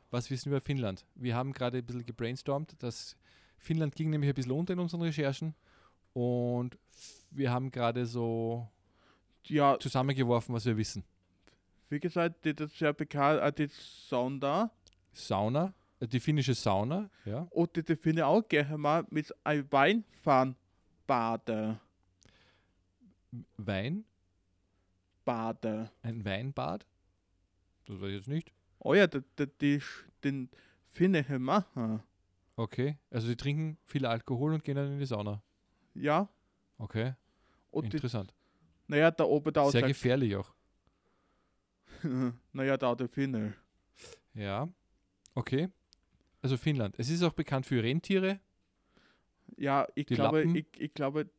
[0.10, 1.06] Was wissen wir über Finnland?
[1.14, 3.16] Wir haben gerade ein bisschen gebrainstormt, dass
[3.60, 5.54] Finnland ging nämlich ein bisschen unter in unseren Recherchen
[6.14, 6.76] und
[7.30, 8.68] wir haben gerade so
[9.48, 11.04] Ja, zusammengeworfen, was wir wissen.
[11.90, 14.72] wie gesagt, das ist sehr bekannt, äh, die Sauna.
[15.14, 17.48] Sauna, äh, die finnische Sauna, ja.
[17.52, 20.56] Und die, die finde auch gerne mal mit einem Wein fahren.
[21.08, 21.80] Bade.
[23.58, 24.06] Wein,
[25.24, 25.92] Bade.
[26.02, 26.86] ein Weinbad.
[27.86, 28.52] Das weiß ich jetzt nicht.
[28.80, 29.82] Oh ja, die, die, die
[30.24, 30.50] den
[30.88, 32.02] Finnen machen.
[32.56, 35.42] Okay, also sie trinken viel Alkohol und gehen dann in die Sauna.
[35.94, 36.30] Ja.
[36.78, 37.14] Okay,
[37.72, 38.34] Und die, interessant.
[38.88, 40.54] Naja, da oben da Sehr gefährlich auch.
[42.54, 43.54] naja, da der Finne.
[44.34, 44.70] Ja,
[45.34, 45.70] okay.
[46.42, 46.96] Also Finnland.
[47.00, 48.40] Es ist auch bekannt für Rentiere.
[49.58, 50.56] Ja, ich Die glaube, Lappen?
[50.56, 51.30] ich, ich glaube,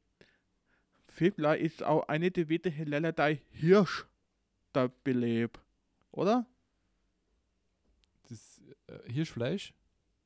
[1.09, 4.07] Finnland ist auch eine der wenigen Länder, die Hirsch
[4.73, 5.61] da belebt.
[6.11, 6.47] Oder?
[8.29, 9.73] Das äh, Hirschfleisch.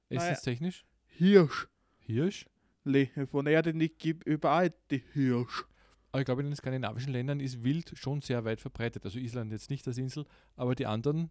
[0.08, 0.30] Naja.
[0.30, 0.84] Essenstechnisch.
[1.06, 1.68] Hirsch.
[1.98, 2.46] Hirsch.
[2.84, 5.66] Leben von Erde nicht gibt überall die Hirsch.
[6.12, 9.04] Aber ich glaube, in den skandinavischen Ländern ist Wild schon sehr weit verbreitet.
[9.04, 11.30] Also Island jetzt nicht als Insel, aber die anderen,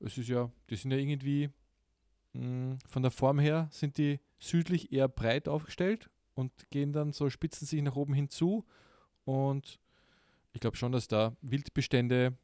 [0.00, 1.50] es ist ja, die sind ja irgendwie
[2.32, 7.30] mh, von der Form her sind die südlich eher breit aufgestellt und gehen dann so,
[7.30, 8.64] spitzen sich nach oben hinzu.
[9.24, 9.80] Und
[10.52, 12.36] ich glaube schon, dass da Wildbestände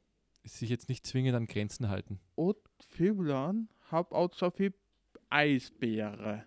[0.45, 2.21] sich jetzt nicht zwingend an Grenzen halten.
[2.35, 4.75] Und Finnland hat auch so viel
[5.31, 6.45] Eisbeere.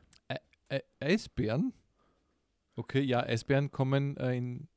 [0.72, 1.74] Ä Eisbären?
[2.76, 4.68] Okay, ja, Eisbären kommen äh, in,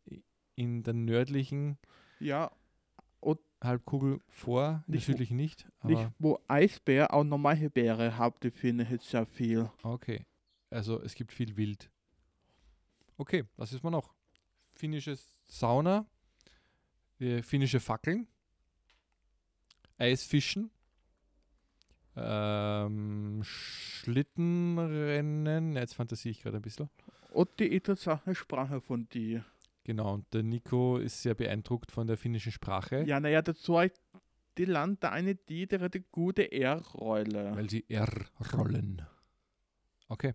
[0.58, 1.78] in der nördlichen
[2.18, 2.50] Ja,
[3.62, 5.66] Halbkugel vor, Nicht wo- südlichen nicht.
[5.82, 9.68] Nicht wo Eisbär, auch normale Beere habt, die Finnen jetzt sehr viel.
[9.82, 10.24] Okay.
[10.70, 11.90] Also es gibt viel Wild.
[13.16, 14.14] Okay, was ist man noch?
[14.74, 16.06] Finnische Sauna,
[17.18, 18.28] äh, finnische Fackeln,
[19.98, 20.70] Eisfischen,
[22.14, 26.88] ähm, Schlittenrennen, jetzt fantasiere ich gerade ein bisschen.
[27.30, 29.44] Und die interessante Sprache von dir.
[29.88, 33.98] Genau, und der Nico ist sehr beeindruckt von der finnischen Sprache, Ja, naja, das zeigt
[34.58, 37.56] die Land da eine die, der hat eine gute R-Rolle.
[37.56, 39.00] weil sie R-rollen.
[40.08, 40.34] Okay.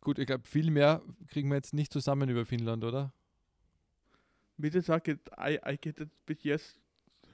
[0.00, 3.12] Gut, ich glaube, viel mehr kriegen wir jetzt nicht zusammen über Finnland, oder?
[4.56, 5.18] Wie gesagt, ich,
[5.66, 6.78] ich geht jetzt bis jetzt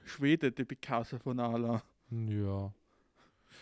[0.05, 1.83] Schwede, die Picasso von aller.
[2.09, 2.73] Ja.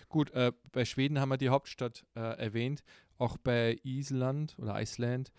[0.08, 2.86] Gut, äh, bei Schweden haben wir die Hauptstadt äh, erwähnt.
[3.18, 5.34] Auch bei Island oder Iceland.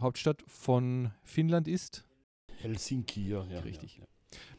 [0.00, 2.04] Hauptstadt von Finnland ist.
[2.58, 3.44] Helsinki, ja.
[3.44, 3.98] ja Richtig.
[3.98, 4.04] Ja.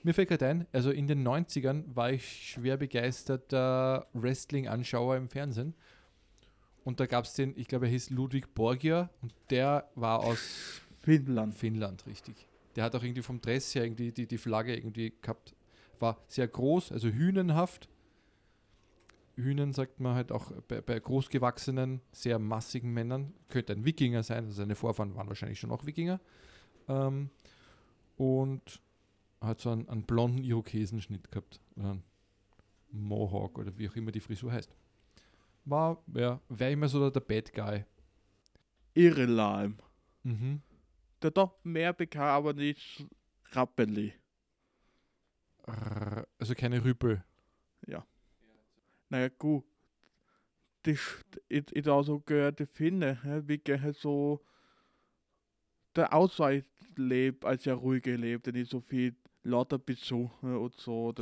[0.04, 5.76] Mir fällt gerade ein, also in den 90ern war ich schwer begeisterter Wrestling-Anschauer im Fernsehen.
[6.84, 10.82] Und da gab es den, ich glaube, er hieß Ludwig Borgia und der war aus
[11.02, 11.54] Finnland.
[11.54, 12.48] Finnland, richtig.
[12.76, 15.54] Der hat auch irgendwie vom Dress her irgendwie die, die Flagge irgendwie gehabt.
[16.00, 17.90] War sehr groß, also hünenhaft.
[19.38, 23.34] Hühnen sagt man halt auch bei, bei großgewachsenen, sehr massigen Männern.
[23.50, 26.20] Könnte ein Wikinger sein, also seine Vorfahren waren wahrscheinlich schon auch Wikinger.
[26.88, 27.30] Ähm,
[28.18, 28.82] und
[29.40, 31.62] hat so einen, einen blonden Irokesenschnitt gehabt.
[31.76, 32.04] Oder einen
[32.92, 34.76] Mohawk oder wie auch immer die Frisur heißt.
[35.66, 37.86] War, ja, wäre immer so der, der Bad Guy.
[38.96, 39.84] Irland.
[40.24, 40.62] Mhm.
[41.22, 43.06] Der doch mehr bekannt, aber nicht
[43.52, 44.14] rappelig.
[45.68, 47.24] R- Also keine Rüppel.
[49.10, 49.64] Naja, gut.
[50.84, 51.00] Das
[51.50, 54.42] ist, ist auch so gehört, die Finne, wie gerne so
[55.96, 56.64] der Ausweis
[56.96, 61.14] lebt, als er ruhig lebt, und nicht so viel lauter Besuch und so.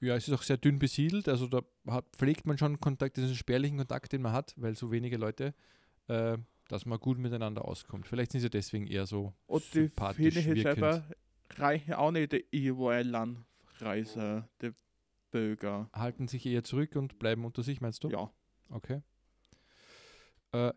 [0.00, 3.34] Ja, es ist auch sehr dünn besiedelt, also da hat, pflegt man schon Kontakt, diesen
[3.34, 5.54] spärlichen Kontakt, den man hat, weil so wenige Leute,
[6.08, 8.08] äh, dass man gut miteinander auskommt.
[8.08, 10.62] Vielleicht sind sie deswegen eher so und die sympathisch Finne wirkend.
[10.62, 11.04] selber
[11.50, 13.38] reichen auch nicht irgendwo ein Land
[13.78, 14.72] reisen, die
[15.32, 15.90] Bürger.
[15.92, 18.10] Halten sich eher zurück und bleiben unter sich, meinst du?
[18.10, 18.30] Ja.
[18.68, 19.02] Okay.
[20.52, 20.72] Äh,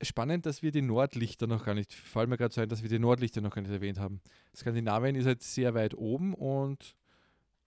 [0.00, 2.88] spannend, dass wir die Nordlichter noch gar nicht, fällt mir gerade so ein, dass wir
[2.88, 4.20] die Nordlichter noch gar nicht erwähnt haben.
[4.54, 6.94] Skandinavien ist halt sehr weit oben und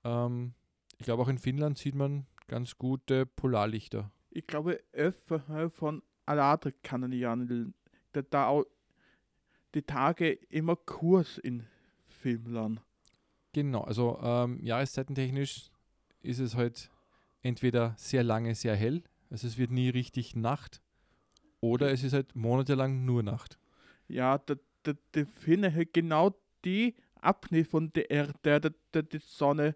[0.05, 0.53] ähm,
[0.97, 4.11] ich glaube auch in Finnland sieht man ganz gute Polarlichter.
[4.29, 7.73] Ich glaube, öfter von Alade Kanadiern,
[8.11, 8.65] da, da auch
[9.73, 11.65] die Tage immer Kurs in
[12.05, 12.81] Finnland.
[13.53, 15.71] Genau, also ähm, jahreszeitentechnisch
[16.21, 16.89] ist es halt
[17.41, 20.81] entweder sehr lange sehr hell, also es wird nie richtig Nacht,
[21.61, 23.57] oder es ist halt monatelang nur Nacht.
[24.07, 29.19] Ja, da, da, die Finne hat genau die Abschnitt von der Erde, da, da die
[29.19, 29.75] Sonne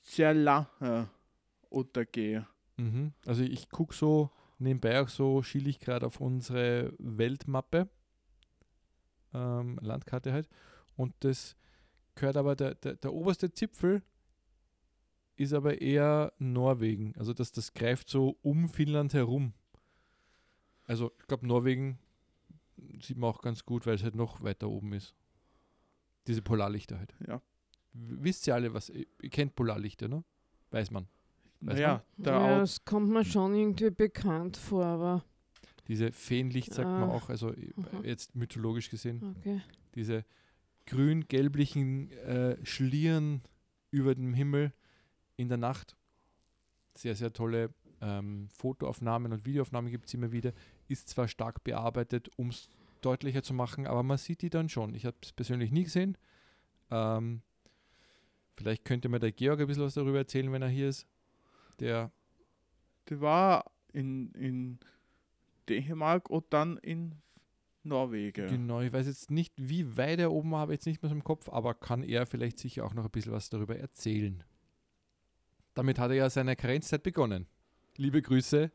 [0.00, 1.08] sehr lange
[1.68, 2.44] untergeht.
[2.76, 3.12] Mhm.
[3.26, 7.88] Also ich gucke so nebenbei auch so, schiele ich gerade auf unsere Weltmappe,
[9.34, 10.48] ähm, Landkarte halt,
[10.96, 11.56] und das
[12.14, 14.02] gehört aber, der, der, der oberste Zipfel
[15.42, 17.14] ist aber eher Norwegen.
[17.16, 19.52] Also das, das greift so um Finnland herum.
[20.84, 21.98] Also ich glaube, Norwegen
[23.00, 25.14] sieht man auch ganz gut, weil es halt noch weiter oben ist.
[26.26, 27.14] Diese Polarlichter halt.
[27.26, 27.36] Ja.
[27.92, 30.24] W- Wisst ihr alle, was, ihr kennt Polarlichter, ne?
[30.70, 31.06] Weiß man.
[31.60, 35.24] Weiß Naja, da Ja, das kommt mir schon irgendwie bekannt vor, aber
[35.88, 38.02] Diese Feenlicht sagt man Ah, auch, also äh, aha.
[38.02, 39.60] jetzt mythologisch gesehen, okay.
[39.94, 40.24] diese
[40.86, 43.42] grün-gelblichen äh, Schlieren
[43.90, 44.72] über dem Himmel
[45.36, 45.96] in der Nacht.
[46.94, 47.70] Sehr, sehr tolle
[48.00, 50.52] ähm, Fotoaufnahmen und Videoaufnahmen gibt es immer wieder.
[50.88, 52.68] Ist zwar stark bearbeitet, um es
[53.00, 54.94] deutlicher zu machen, aber man sieht die dann schon.
[54.94, 56.16] Ich habe es persönlich nie gesehen.
[56.90, 57.42] Ähm,
[58.56, 61.06] vielleicht könnte mir der Georg ein bisschen was darüber erzählen, wenn er hier ist.
[61.80, 62.12] Der
[63.08, 64.78] die war in, in
[65.68, 67.16] Dänemark und dann in
[67.82, 68.48] Norwegen.
[68.48, 71.08] Genau, ich weiß jetzt nicht, wie weit er oben war, habe ich jetzt nicht mehr
[71.08, 74.44] so im Kopf, aber kann er vielleicht sicher auch noch ein bisschen was darüber erzählen.
[75.74, 77.46] Damit hat er ja seine Karenzzeit begonnen.
[77.96, 78.70] Liebe Grüße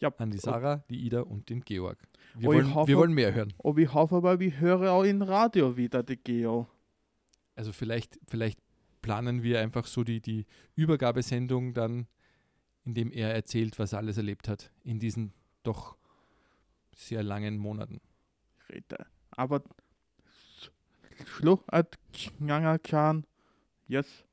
[0.00, 1.98] Ja, an die Sarah, die Ida und den Georg.
[2.34, 3.52] Wir, Oh, ich wollen, hoffe- wir wollen mehr hören.
[3.58, 6.68] Und ich hoffe aber, wir hören auch im Radio wieder die Geo.
[7.54, 8.58] Also vielleicht, vielleicht
[9.00, 10.44] planen wir einfach so die, die
[10.74, 12.06] Übergabesendung dann,
[12.84, 15.32] indem er erzählt, was er alles erlebt hat in diesen
[15.62, 15.96] doch
[16.94, 18.00] sehr langen Monaten.
[18.68, 19.06] Rede.
[19.30, 19.62] Aber
[21.24, 23.24] Schluss hat Knanger kann.
[23.88, 24.24] Jetzt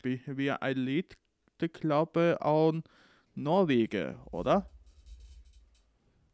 [0.00, 1.18] spielen wir ein Lied,
[1.60, 2.74] ich glaube, aus
[3.34, 4.70] Norwegen, oder?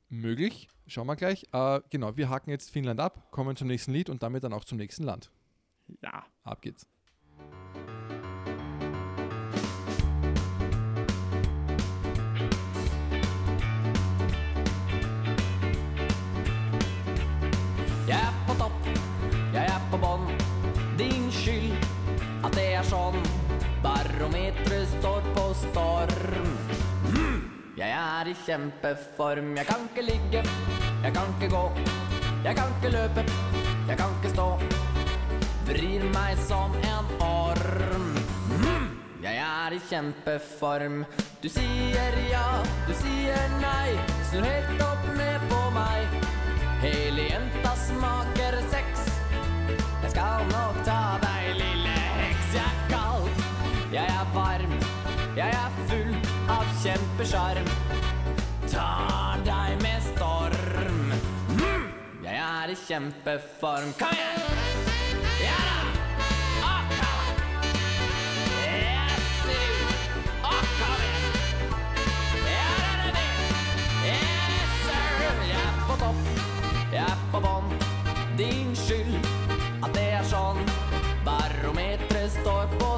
[0.09, 1.47] Möglich, schauen wir gleich.
[1.53, 4.65] Äh, genau, wir haken jetzt Finnland ab, kommen zum nächsten Lied und damit dann auch
[4.65, 5.33] zum nächsten Land.
[6.01, 6.25] Ja.
[6.45, 6.87] Ab geht's.
[24.17, 26.47] Barometeret står på storm.
[27.17, 27.41] Mm.
[27.77, 29.51] Jeg er i kjempeform.
[29.59, 30.41] Jeg kan ikke ligge,
[31.03, 31.65] jeg kan ikke gå.
[32.45, 33.25] Jeg kan ikke løpe,
[33.89, 34.47] jeg kan ikke stå.
[35.69, 38.09] Vrir meg som en orm.
[38.57, 38.89] Mm.
[39.23, 41.05] Jeg er i kjempeform.
[41.43, 42.47] Du sier ja,
[42.89, 43.99] du sier nei.
[44.31, 46.21] Snur helt opp ned på meg.
[46.81, 49.11] Hele jenta smaker sex.
[50.07, 51.36] Jeg skal nok ta deg,
[53.97, 54.73] jeg er varm,
[55.37, 56.17] jeg er full
[56.53, 57.71] av kjempesjarm.
[58.69, 61.01] Tar deg med storm.
[61.55, 61.89] Mm.
[62.27, 63.97] Jeg er i kjempeform.
[64.01, 64.96] Kom igjen!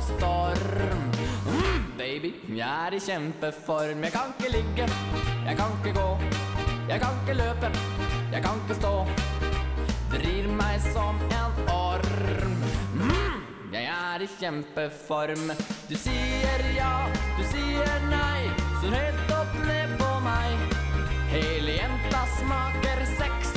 [0.00, 1.00] Storm.
[1.46, 4.02] Mm, baby, jeg er i kjempeform.
[4.04, 4.88] Jeg kan ikke ligge,
[5.46, 6.08] jeg kan ikke gå.
[6.88, 7.70] Jeg kan ikke løpe,
[8.32, 8.92] jeg kan ikke stå.
[10.12, 12.54] Vrir meg som en orm.
[12.94, 13.42] Mm,
[13.72, 15.52] jeg er i kjempeform.
[15.90, 16.94] Du sier ja,
[17.36, 18.48] du sier nei.
[18.80, 20.76] Snur helt opp ned på meg.
[21.32, 23.52] Hele jenta smaker sex.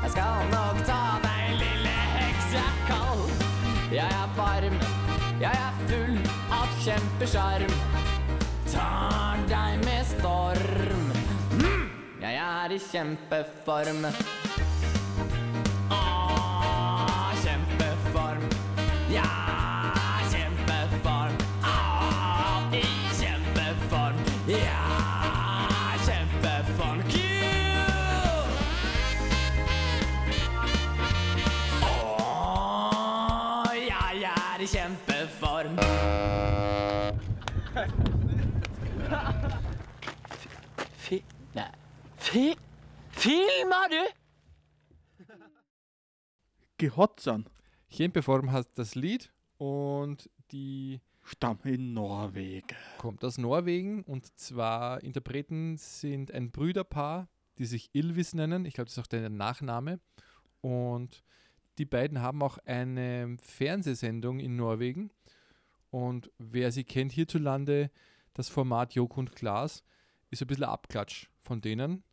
[0.00, 2.54] Jeg skal nok ta deg, lille heks.
[2.56, 3.26] Jeg er kald,
[3.92, 4.80] jeg er varm,
[5.40, 6.18] jeg er full
[6.52, 7.72] av kjempesjarm.
[8.68, 11.08] Tar deg med storm.
[11.56, 11.88] Mm,
[12.20, 14.06] jeg er i kjempeform.
[42.30, 42.54] Fi...
[43.10, 43.96] Filmer du?
[46.78, 47.46] Gehotzern
[47.90, 52.68] Kjempeform hat das Lied und die stammen in Norwegen.
[52.98, 57.28] kommt aus Norwegen und zwar Interpreten sind ein Brüderpaar,
[57.58, 58.64] die sich Ilvis nennen.
[58.64, 59.98] Ich glaube, das ist auch der Nachname.
[60.60, 61.24] Und
[61.78, 65.10] die beiden haben auch eine Fernsehsendung in Norwegen.
[65.90, 67.90] Und wer sie kennt hierzulande,
[68.34, 69.82] das Format Jok und Glas,
[70.30, 72.04] ist ein bisschen Abklatsch von denen.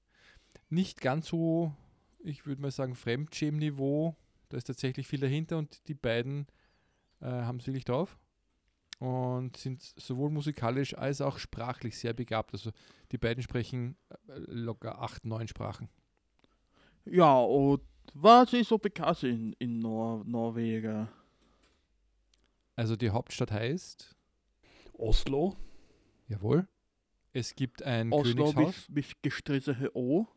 [0.69, 1.73] Nicht ganz so,
[2.19, 4.15] ich würde mal sagen, Fremdschämen-Niveau.
[4.49, 6.47] Da ist tatsächlich viel dahinter und die beiden
[7.19, 8.17] äh, haben es wirklich drauf
[8.99, 12.53] und sind sowohl musikalisch als auch sprachlich sehr begabt.
[12.53, 12.71] Also
[13.11, 13.95] die beiden sprechen
[14.27, 15.89] äh, locker acht, neun Sprachen.
[17.05, 17.81] Ja, und
[18.13, 21.07] was ist so bekannt in, in Nor Norwegen?
[22.75, 24.15] Also die Hauptstadt heißt
[24.93, 25.55] Oslo.
[26.27, 26.67] Jawohl.
[27.33, 28.89] Es gibt ein Oslo Königshaus.
[28.89, 30.27] mit, mit O.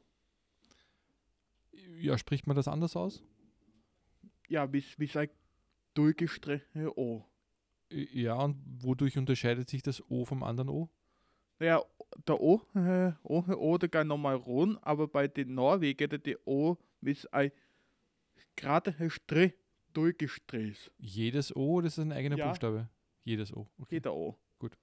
[2.01, 3.22] Ja, spricht man das anders aus?
[4.48, 5.28] Ja, mit, mit ein
[5.94, 7.24] durchgestrichenes O.
[7.90, 10.88] Ja, und wodurch unterscheidet sich das O vom anderen O?
[11.59, 11.82] Ja,
[12.26, 16.36] der O, äh, O, O, der geht nochmal rund, aber bei den Norwegen, der die
[16.46, 17.53] O mit ein
[18.57, 19.55] gerade Strich
[19.92, 20.92] durchgestrichen.
[20.98, 22.48] Jedes O, das ist ein eigener Ja.
[22.48, 22.88] Buchstabe.
[23.24, 23.68] Jedes O.
[23.78, 23.96] Okay.
[23.96, 24.36] Jeder O.
[24.59, 24.76] Gut.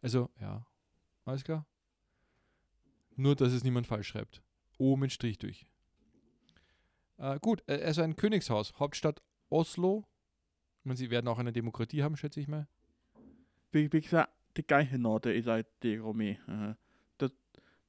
[0.00, 0.66] Also, ja.
[1.24, 1.66] Alles klar.
[3.16, 4.42] Nur, dass es niemand falsch schreibt.
[4.78, 5.66] O mit Strich durch.
[7.18, 8.74] Äh, gut, äh, also ein Königshaus.
[8.78, 10.04] Hauptstadt Oslo.
[10.80, 12.66] Ich meine, sie werden auch eine Demokratie haben, schätze ich mal.
[13.72, 16.38] Wie, wie gesagt, die gleiche Norden ist halt die Romä.
[16.48, 16.74] Äh,
[17.18, 17.32] das,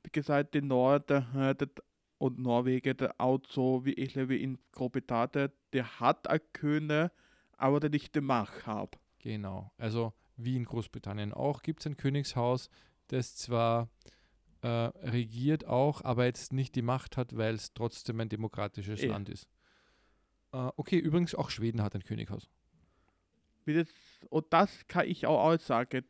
[0.03, 1.69] wie gesagt, die Norden äh, das,
[2.17, 7.11] und Norwegen, der auch so wie ich lebe in Großbritannien, der hat ein König,
[7.57, 8.97] aber der nicht die Macht hat.
[9.19, 9.71] Genau.
[9.77, 12.69] Also, wie in Großbritannien auch, gibt es ein Königshaus,
[13.07, 13.89] das zwar
[14.65, 19.07] äh, regiert auch, aber jetzt nicht die Macht hat, weil es trotzdem ein demokratisches Eh.
[19.07, 19.47] Land ist.
[20.51, 22.49] Äh, okay, übrigens auch Schweden hat ein Könighaus.
[23.67, 23.87] Das,
[24.29, 26.03] und das kann ich auch, auch sagen.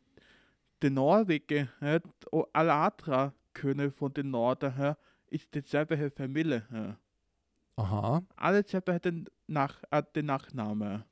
[0.82, 2.00] Die Norwegen äh,
[2.32, 4.96] und alle anderen König von den Norden äh,
[5.28, 6.66] ist dieselbe Familie.
[6.72, 7.82] Äh.
[7.82, 8.24] Aha.
[8.38, 11.04] Alle selber hat den, Nach, äh, den Nachnamen.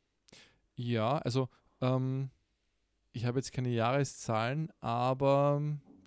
[0.76, 1.50] Ja, also
[1.82, 2.30] ähm,
[3.12, 5.62] ich habe jetzt keine Jahreszahlen, aber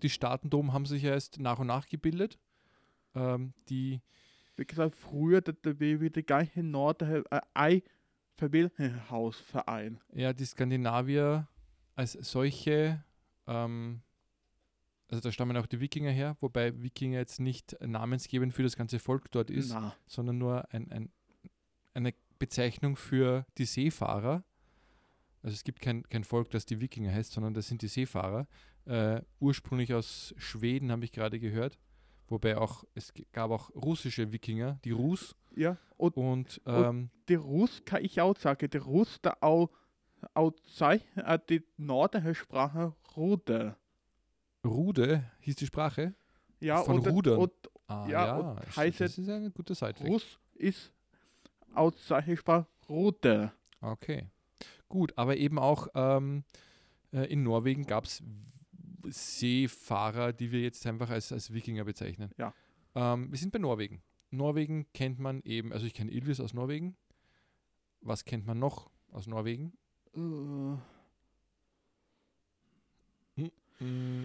[0.06, 2.38] die Staatendomen haben sich ja erst nach und nach gebildet.
[3.16, 4.00] Ähm, die,
[4.54, 7.82] Wie gesagt, früher der, der, die gleiche Norden äh, ein
[8.36, 9.98] Familienhausverein.
[10.12, 11.48] ja, die Skandinavier
[11.96, 13.02] als solche,
[13.48, 14.02] ähm,
[15.08, 19.00] also da stammen auch die Wikinger her, wobei Wikinger jetzt nicht namensgebend für das ganze
[19.00, 19.92] Volk dort ist, Na.
[20.06, 21.10] sondern nur ein, ein,
[21.94, 24.44] eine Bezeichnung für die Seefahrer.
[25.42, 28.46] Also es gibt kein, kein Volk, das die Wikinger heißt, sondern das sind die Seefahrer.
[28.86, 31.78] Äh, ursprünglich aus Schweden, habe ich gerade gehört.
[32.28, 35.36] Wobei auch, es gab auch russische Wikinger, die Rus.
[35.54, 39.70] Ja, und, Und, und ähm, die Russ kann ich auch sagen, die Russ da auch,
[40.34, 43.76] auch sei, äh, die Nordensprache Rude.
[44.64, 46.14] Rude hieß die Sprache.
[46.60, 47.38] Ja, Von und, Rudern.
[47.38, 47.52] und
[47.88, 50.10] Ah, ja, ja, stimmt, heißt das ist ein guter Sidefact.
[50.10, 50.92] Russ ist
[51.72, 53.52] aus seiner Sprache Rude.
[53.80, 54.28] Okay.
[54.88, 56.42] Gut, aber eben auch ähm,
[57.12, 58.24] äh, in Norwegen gab es
[59.10, 62.30] Seefahrer, die wir jetzt einfach als, als Wikinger bezeichnen.
[62.36, 62.52] Ja.
[62.94, 64.02] Ähm, wir sind bei Norwegen.
[64.30, 66.96] Norwegen kennt man eben, also ich kenne Ilvis aus Norwegen.
[68.00, 69.72] Was kennt man noch aus Norwegen?
[70.14, 70.76] Äh,
[73.78, 74.24] Mm,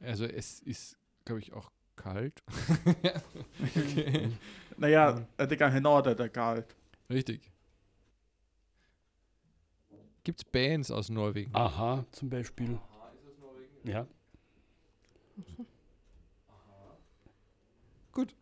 [0.00, 2.42] Also es ist, glaube ich, auch kalt.
[3.76, 4.30] okay.
[4.76, 6.74] naja, äh, der ganze Norden, der galt.
[7.10, 7.52] Richtig.
[10.28, 11.54] Gibt es Bands aus Norwegen?
[11.54, 12.78] Aha, zum Beispiel.
[13.84, 14.06] Ja.
[18.12, 18.34] Gut.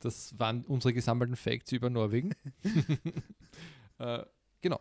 [0.00, 2.32] Das waren unsere gesammelten Facts über Norwegen.
[4.00, 4.24] äh,
[4.62, 4.80] genau.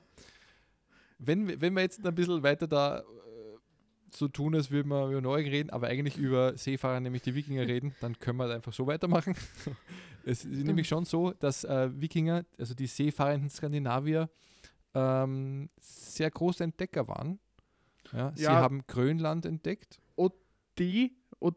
[1.19, 3.03] Wenn, wir- wenn wir jetzt ein bisschen weiter da äh,
[4.09, 7.67] so tun, als würden wir über Norwegen reden, aber eigentlich über Seefahrer, nämlich die Wikinger
[7.67, 9.35] reden, dann können wir einfach so weitermachen.
[10.25, 14.27] es ist nämlich schon so, dass äh, Wikinger, also die seefahrenden Skandinavier,
[14.93, 17.39] ähm, sehr große Entdecker waren.
[18.11, 18.55] Ja, sie Ja.
[18.55, 19.99] haben Grönland entdeckt.
[20.15, 20.33] Og
[20.77, 21.55] de, og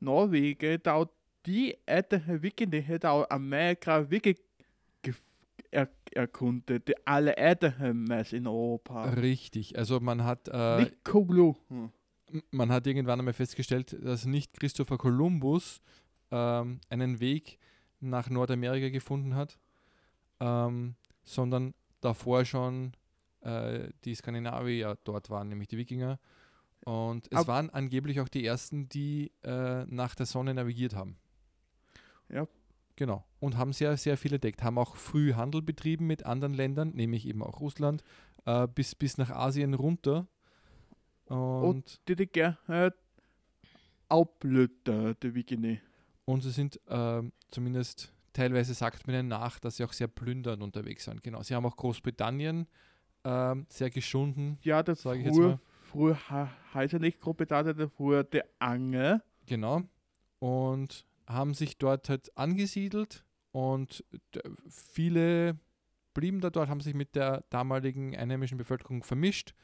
[0.00, 1.06] Norge, der er jo
[1.46, 3.98] de alle vikingerne, der er jo Amerika
[5.06, 5.22] gef-
[5.72, 6.86] er, erkundet.
[6.88, 7.34] De alle
[7.94, 9.04] mads in Europa.
[9.10, 9.76] Richtig.
[9.78, 10.94] Also man hat, äh, Nicht.
[11.68, 11.90] Hm.
[12.50, 15.80] man hat irgendwann einmal festgestellt, dass nicht Christopher Columbus
[16.30, 17.58] ähm, einen Weg
[18.00, 19.58] nach Nordamerika gefunden hat,
[20.40, 21.74] ähm, sondern
[22.06, 22.92] davor schon
[23.40, 26.18] äh, die Skandinavier dort waren, nämlich die Wikinger.
[26.84, 31.16] Und es Ab- waren angeblich auch die ersten, die äh, nach der Sonne navigiert haben.
[32.28, 32.46] Ja.
[32.96, 33.24] Genau.
[33.40, 34.62] Und haben sehr, sehr viel entdeckt.
[34.62, 38.02] Haben auch früh Handel betrieben mit anderen Ländern, nämlich eben auch Russland,
[38.46, 40.26] äh, bis, bis nach Asien runter.
[41.26, 42.94] Und, Og det er gerne
[44.08, 45.80] afblødte, de vikingerne.
[46.24, 50.62] und sie sind ähm, zumindest teilweise sagt man ihnen nach, dass sie auch sehr plündernd
[50.62, 51.22] unterwegs sind.
[51.22, 51.42] Genau.
[51.42, 52.66] Sie haben auch Großbritannien
[53.24, 54.58] ähm, sehr geschunden.
[54.62, 55.60] Ja, das Sag ich jetzt früher, mal.
[55.90, 59.22] früher he- heißt nicht Großbritannien, früher der Ange.
[59.46, 59.82] Genau.
[60.38, 65.58] Und haben sich dort halt angesiedelt und d- viele
[66.14, 69.54] blieben da dort, haben sich mit der damaligen einheimischen Bevölkerung vermischt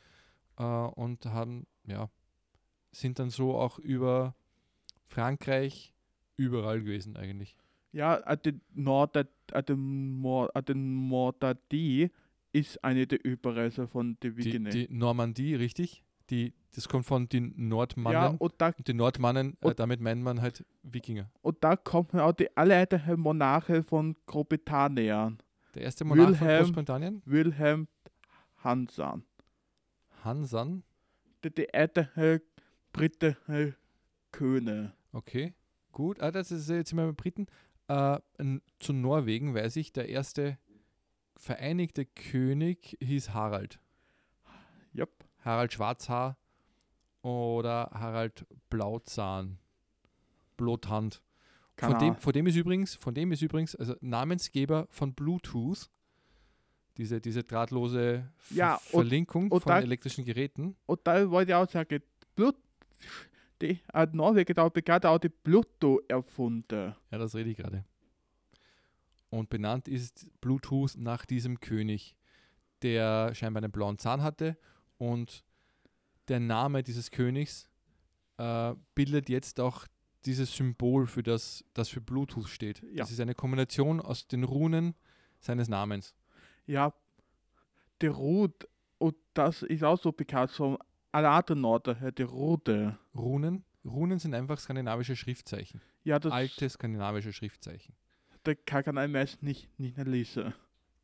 [0.58, 2.08] äh, und haben, ja,
[2.90, 4.34] sind dann so auch über
[5.06, 5.94] Frankreich
[6.36, 7.54] überall gewesen eigentlich.
[7.92, 12.10] Ja, at den Nord, at den Mord, at den Mordadie
[12.52, 14.70] ist eine der Überreste von der Die, Vikingerne.
[14.70, 16.02] die Normandie, richtig?
[16.30, 18.12] Die, das kommt von den Nordmannen.
[18.12, 21.30] Ja, und da, Und die Nordmannen, äh, und- damit meint man halt Wikinger.
[21.42, 25.38] und da kommen auch die allerersten Monarchen von Großbritannien.
[25.74, 27.88] Der erste Monarch von Wilhelm- Großbritannien, Wilhelm
[28.64, 29.24] Hansan.
[30.24, 30.82] Hansan.
[31.42, 32.40] Der, der erste
[32.92, 33.74] britische
[34.30, 34.90] König.
[35.12, 35.54] Okay,
[35.90, 36.20] gut.
[36.20, 37.46] Ah, das ist jetzt immer bei Briten.
[37.92, 40.58] Äh, zu Norwegen weiß ich, der erste
[41.36, 43.80] vereinigte König hieß Harald.
[44.92, 45.10] Jupp.
[45.44, 46.36] Harald Schwarzhaar
[47.22, 49.58] oder Harald Blauzahn.
[50.56, 51.22] Blothand.
[51.76, 55.90] Von dem, von dem ist übrigens, von dem ist übrigens, also Namensgeber von Bluetooth,
[56.96, 60.76] diese, diese drahtlose Ver Ja, und- Verlinkung und von da- elektrischen Geräten.
[60.86, 62.00] Und da wollte ich auch sagen,
[62.36, 62.54] Blut,
[63.62, 66.94] die hat Norwegen da bekannt auch die Pluto erfunden.
[67.10, 67.84] Ja, das rede ich gerade.
[69.30, 72.14] Und benannt ist Bluetooth nach diesem König,
[72.82, 74.58] der scheinbar einen blauen Zahn hatte.
[74.98, 75.44] Und
[76.28, 77.68] der Name dieses Königs
[78.36, 79.86] äh, bildet jetzt auch
[80.26, 82.82] dieses Symbol für das, das für Bluetooth steht.
[82.82, 82.98] Ja.
[82.98, 84.94] Das ist eine Kombination aus den Runen
[85.40, 86.14] seines Namens.
[86.66, 86.92] Ja,
[88.00, 90.78] der Rot, und das ist auch so bekannt, so
[91.12, 92.98] alle anderen Norden, die Rote.
[93.14, 93.64] Runen?
[93.84, 95.80] Runen sind einfach skandinavische Schriftzeichen.
[96.04, 97.94] Ja, das, Alte skandinavische Schriftzeichen.
[98.44, 100.54] da kann ein Mensch nicht, nicht mehr lesen.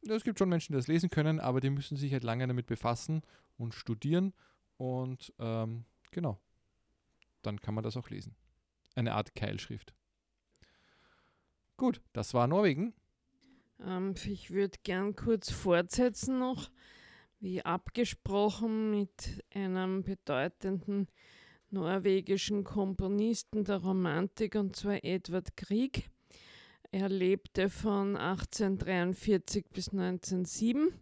[0.03, 2.47] Ja, es gibt schon Menschen, die das lesen können, aber die müssen sich halt lange
[2.47, 3.23] damit befassen
[3.57, 4.33] und studieren.
[4.77, 6.41] Und ähm, genau,
[7.43, 8.35] dann kann man das auch lesen.
[8.95, 9.93] Eine Art Keilschrift.
[11.77, 12.95] Gut, das war Norwegen.
[13.85, 16.71] Ähm, ich würde gern kurz fortsetzen noch,
[17.41, 21.09] wie abgesprochen mit einem bedeutenden
[21.71, 26.11] norwegischen Komponisten der Romantik, und zwar Edvard Grieg.
[26.91, 30.93] Er lebte von 1843 bis 1907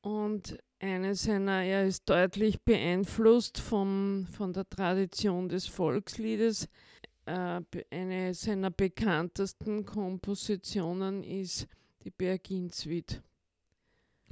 [0.00, 6.68] und eine seiner, er ist deutlich beeinflusst vom, von der Tradition des Volksliedes.
[7.26, 7.60] Äh,
[7.90, 11.66] eine seiner bekanntesten Kompositionen ist
[12.04, 13.22] die Bergin-Suite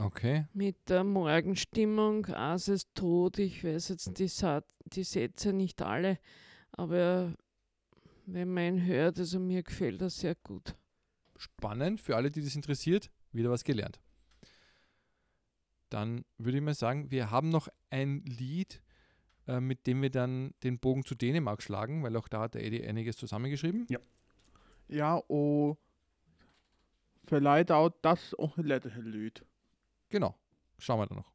[0.03, 0.47] Okay.
[0.53, 3.39] mit der Morgenstimmung, Ases Tod.
[3.39, 6.19] Ich weiß jetzt die, Sa die Sätze nicht alle,
[6.73, 7.35] aber
[8.27, 10.75] wenn man ihn hört, also mir gefällt das sehr gut.
[11.37, 13.11] Spannend für alle, die das interessiert.
[13.33, 14.01] Wieder was gelernt.
[15.89, 18.83] Dann würde ich mal sagen, wir haben noch ein Lied,
[19.47, 22.65] äh, mit dem wir dann den Bogen zu Dänemark schlagen, weil auch da hat der
[22.65, 23.87] Eddie einiges zusammengeschrieben.
[24.89, 25.79] Ja, und
[27.27, 29.45] vielleicht auch das auch ein letzte Lied.
[30.13, 30.35] Genau.
[30.79, 31.32] Schauen wir dann noch.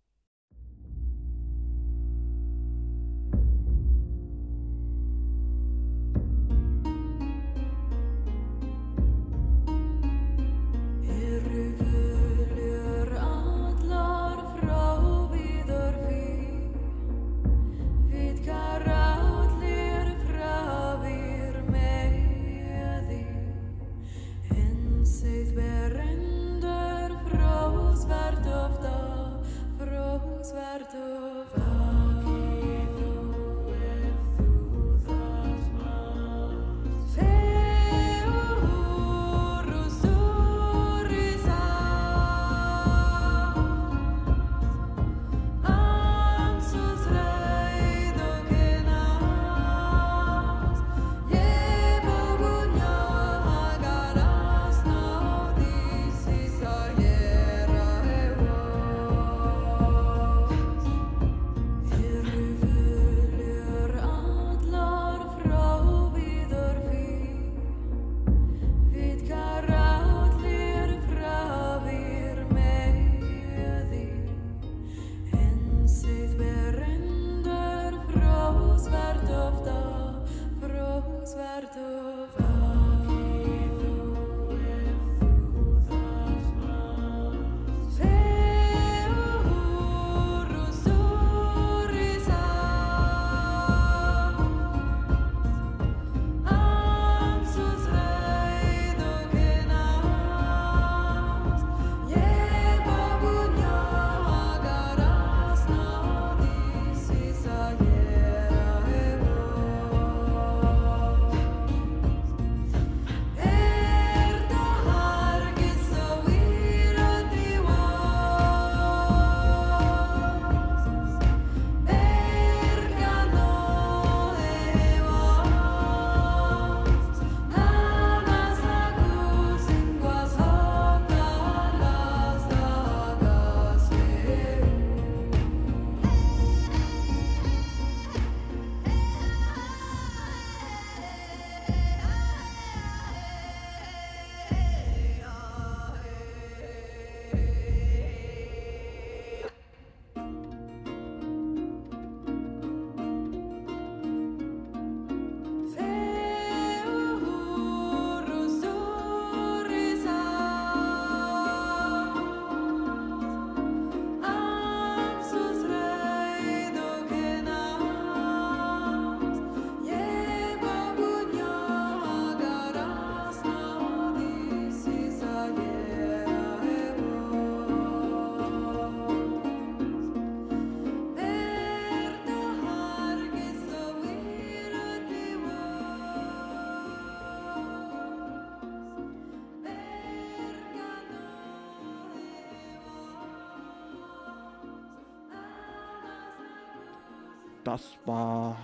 [197.68, 198.58] Das war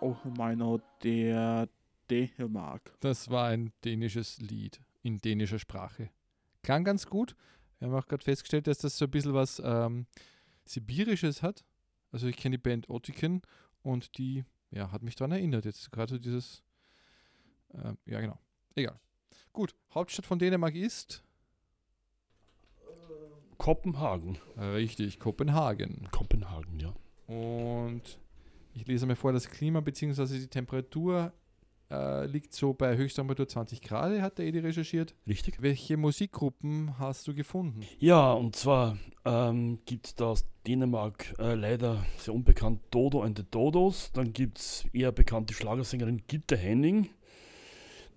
[0.00, 1.68] auch meiner der
[2.10, 2.96] Dänemark.
[3.00, 6.08] Das war ein dänisches Lied in dänischer Sprache.
[6.62, 7.36] Klang ganz gut.
[7.78, 10.06] Wir haben auch gerade festgestellt, dass das so ein bisschen was ähm,
[10.64, 11.66] Sibirisches hat.
[12.12, 13.42] Also ich kenne die Band Otiken
[13.82, 15.66] und die ja, hat mich daran erinnert.
[15.66, 16.62] Jetzt gerade so dieses,
[17.74, 18.38] äh, ja genau,
[18.74, 18.98] egal.
[19.52, 21.22] Gut, Hauptstadt von Dänemark ist
[23.58, 24.38] Kopenhagen.
[24.56, 26.08] richtig, Kopenhagen.
[26.10, 26.94] Kopenhagen, ja.
[27.26, 28.18] Und
[28.76, 30.38] ich lese mal vor, das Klima bzw.
[30.38, 31.32] die Temperatur
[31.90, 35.14] äh, liegt so bei Höchsttemperatur 20 Grad, hat der Edi recherchiert.
[35.26, 35.62] Richtig.
[35.62, 37.80] Welche Musikgruppen hast du gefunden?
[37.98, 43.38] Ja, und zwar ähm, gibt es da aus Dänemark äh, leider sehr unbekannt Dodo and
[43.38, 44.10] the Dodos.
[44.12, 47.08] Dann gibt es eher bekannte Schlagersängerin Gitte Henning.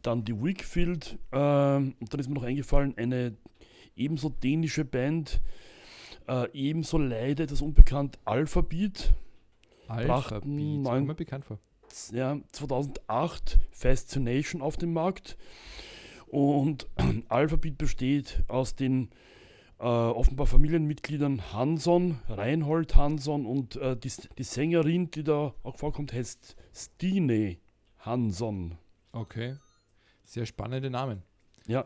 [0.01, 1.17] Dann die Wickfield.
[1.31, 3.37] Ähm, und dann ist mir noch eingefallen, eine
[3.95, 5.41] ebenso dänische Band,
[6.27, 9.13] äh, ebenso leider etwas unbekannt, Alphabet.
[9.89, 11.59] Alphabet, brachten kommt mir bekannt vor.
[12.11, 15.37] ja, 2008 Fascination auf dem Markt.
[16.27, 16.87] Und
[17.29, 19.09] Alphabet besteht aus den
[19.79, 26.13] äh, offenbar Familienmitgliedern Hanson, Reinhold Hanson und äh, die, die Sängerin, die da auch vorkommt,
[26.13, 27.57] heißt Stine
[27.99, 28.77] Hanson.
[29.11, 29.55] Okay.
[30.25, 31.23] Sehr spannende Namen.
[31.65, 31.85] Ja.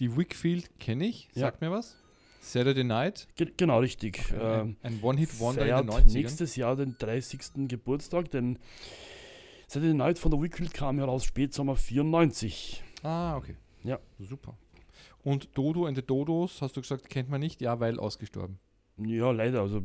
[0.00, 1.42] Die Wickfield kenne ich, Ja.
[1.42, 1.96] sagt mir was.
[2.44, 3.28] Saturday Night.
[3.36, 4.20] Ge genau richtig.
[4.32, 6.12] Okay, Ähm, ein One-Hit-Wonder in den feiert 90ern.
[6.12, 7.68] nächstes Jahr den 30.
[7.68, 8.58] Geburtstag, denn
[9.68, 12.82] Saturday Night von der Wickfield kam heraus Spätsommer 94.
[13.02, 13.56] Ah, okay.
[13.84, 13.98] Ja.
[14.18, 14.56] Super.
[15.22, 17.60] Und Dodo and the Dodos, hast du gesagt, kennt man nicht?
[17.60, 18.58] Ja, weil ausgestorben.
[18.98, 19.60] Ja, leider.
[19.60, 19.78] Also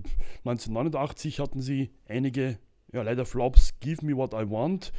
[0.46, 2.58] 1989 hatten sie einige,
[2.92, 4.92] ja leider Flops, Give Me What I Want.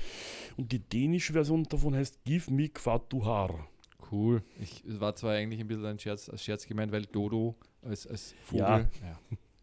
[0.57, 3.69] Und die dänische Version davon heißt Give Me Quat du har.
[4.11, 4.43] Cool.
[4.61, 8.07] Ich, es war zwar eigentlich ein bisschen ein Scherz, als Scherz gemeint, weil Dodo als,
[8.07, 8.63] als Vogel.
[8.63, 8.79] Ja.
[8.79, 9.19] ja.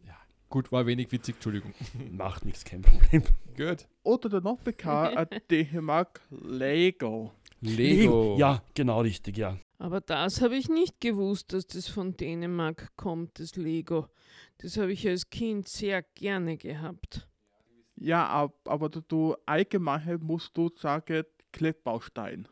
[0.06, 0.18] Ja.
[0.50, 1.74] Gut, war wenig witzig, Entschuldigung.
[2.12, 3.24] Macht nichts, kein Problem.
[3.58, 3.88] Gut.
[4.04, 7.34] Oder der noch bekannt, Dänemark, Lego.
[7.62, 8.36] Lego.
[8.38, 9.58] Ja, genau richtig, ja.
[9.78, 14.08] Aber das habe ich nicht gewusst, dass das von Dänemark kommt, das Lego.
[14.60, 17.28] Das habe ich als Kind sehr gerne gehabt.
[17.96, 22.48] Ja, ab, aber du, allgemein musst du sagen, Klebbaustein.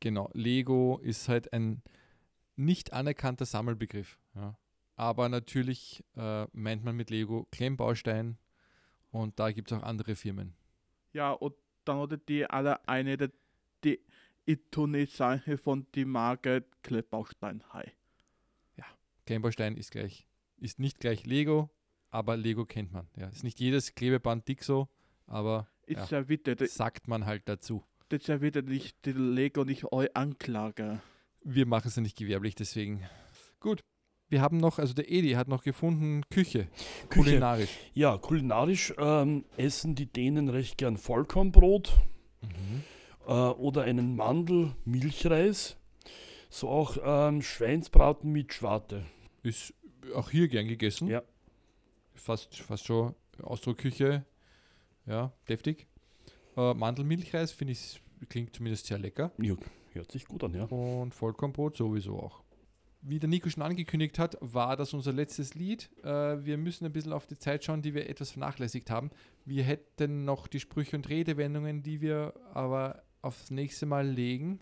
[0.00, 0.30] Genau.
[0.32, 1.82] Lego ist halt ein
[2.56, 4.18] nicht anerkannter Sammelbegriff.
[4.34, 4.58] Ja.
[4.96, 8.36] Aber natürlich äh, meint man mit Lego Klemmbaustein
[9.10, 10.54] und da gibt es auch andere Firmen.
[11.12, 13.30] Ja, und dann oder die alle eine der
[13.84, 14.00] die
[14.44, 17.92] Itonesache von die Marke Klebbaustein Hai.
[19.28, 20.26] Klemmbaustein ist gleich,
[20.56, 21.68] ist nicht gleich Lego,
[22.08, 23.08] aber Lego kennt man.
[23.14, 23.28] Ja.
[23.28, 24.88] Ist nicht jedes Klebeband dick so,
[25.26, 27.84] aber Ist ja, ja sagt man halt dazu.
[28.12, 31.00] Ist ja wieder nicht die Lego nicht eu Anklage.
[31.42, 33.04] Wir machen es ja nicht gewerblich, deswegen.
[33.60, 33.80] Gut.
[34.30, 36.68] Wir haben noch, also der Edi hat noch gefunden, Küche,
[37.08, 37.22] Küche.
[37.30, 37.70] kulinarisch.
[37.94, 41.92] Ja, kulinarisch ähm, essen die Dänen recht gern Vollkornbrot.
[42.42, 42.82] Mhm.
[43.26, 45.76] äh, oder einen Mandel-Milchreis.
[46.50, 49.04] So auch ähm, Schweinsbraten mit Schwarte.
[49.42, 49.74] Ist
[50.14, 51.08] auch hier gern gegessen.
[51.08, 51.22] Ja.
[52.14, 54.24] Fast, fast schon Ausdruckküche.
[55.06, 55.87] Ja, deftig.
[56.58, 59.30] Äh, Mandelmilchreis finde ich, klingt zumindest sehr lecker.
[59.38, 59.54] Ja,
[59.92, 60.64] hört sich gut an, ja.
[60.64, 62.42] Und Vollkornbrot sowieso auch.
[63.00, 65.88] Wie der Nico schon angekündigt hat, war das unser letztes Lied.
[66.02, 69.10] Äh, wir müssen ein bisschen auf die Zeit schauen, die wir etwas vernachlässigt haben.
[69.44, 74.58] Wir hätten noch die Sprüche und Redewendungen, die wir aber aufs nächste Mal legen.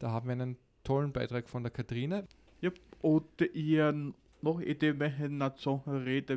[0.00, 2.24] Da haben wir einen tollen Beitrag von der Katrina.
[2.60, 2.72] Ja,
[3.02, 5.30] oder ihr noch Ideen, welche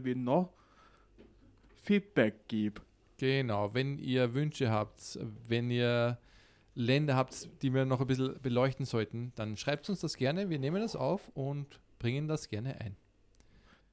[0.05, 0.53] wir noch
[1.81, 2.81] Feedback gibt.
[3.19, 6.17] Genau, wenn ihr Wünsche habt, wenn ihr
[6.73, 10.49] Länder habt, die wir noch ein bisschen beleuchten sollten, dann schreibt uns das gerne.
[10.49, 12.95] Wir nehmen das auf und bringen das gerne ein.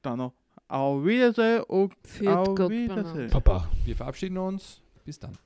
[0.02, 0.32] Dann noch
[0.68, 1.92] auf Wiedersehen und
[2.24, 3.30] auf Wiedersehen.
[3.30, 3.68] Papa.
[3.84, 4.80] Wir verabschieden uns.
[5.04, 5.34] Bis dann.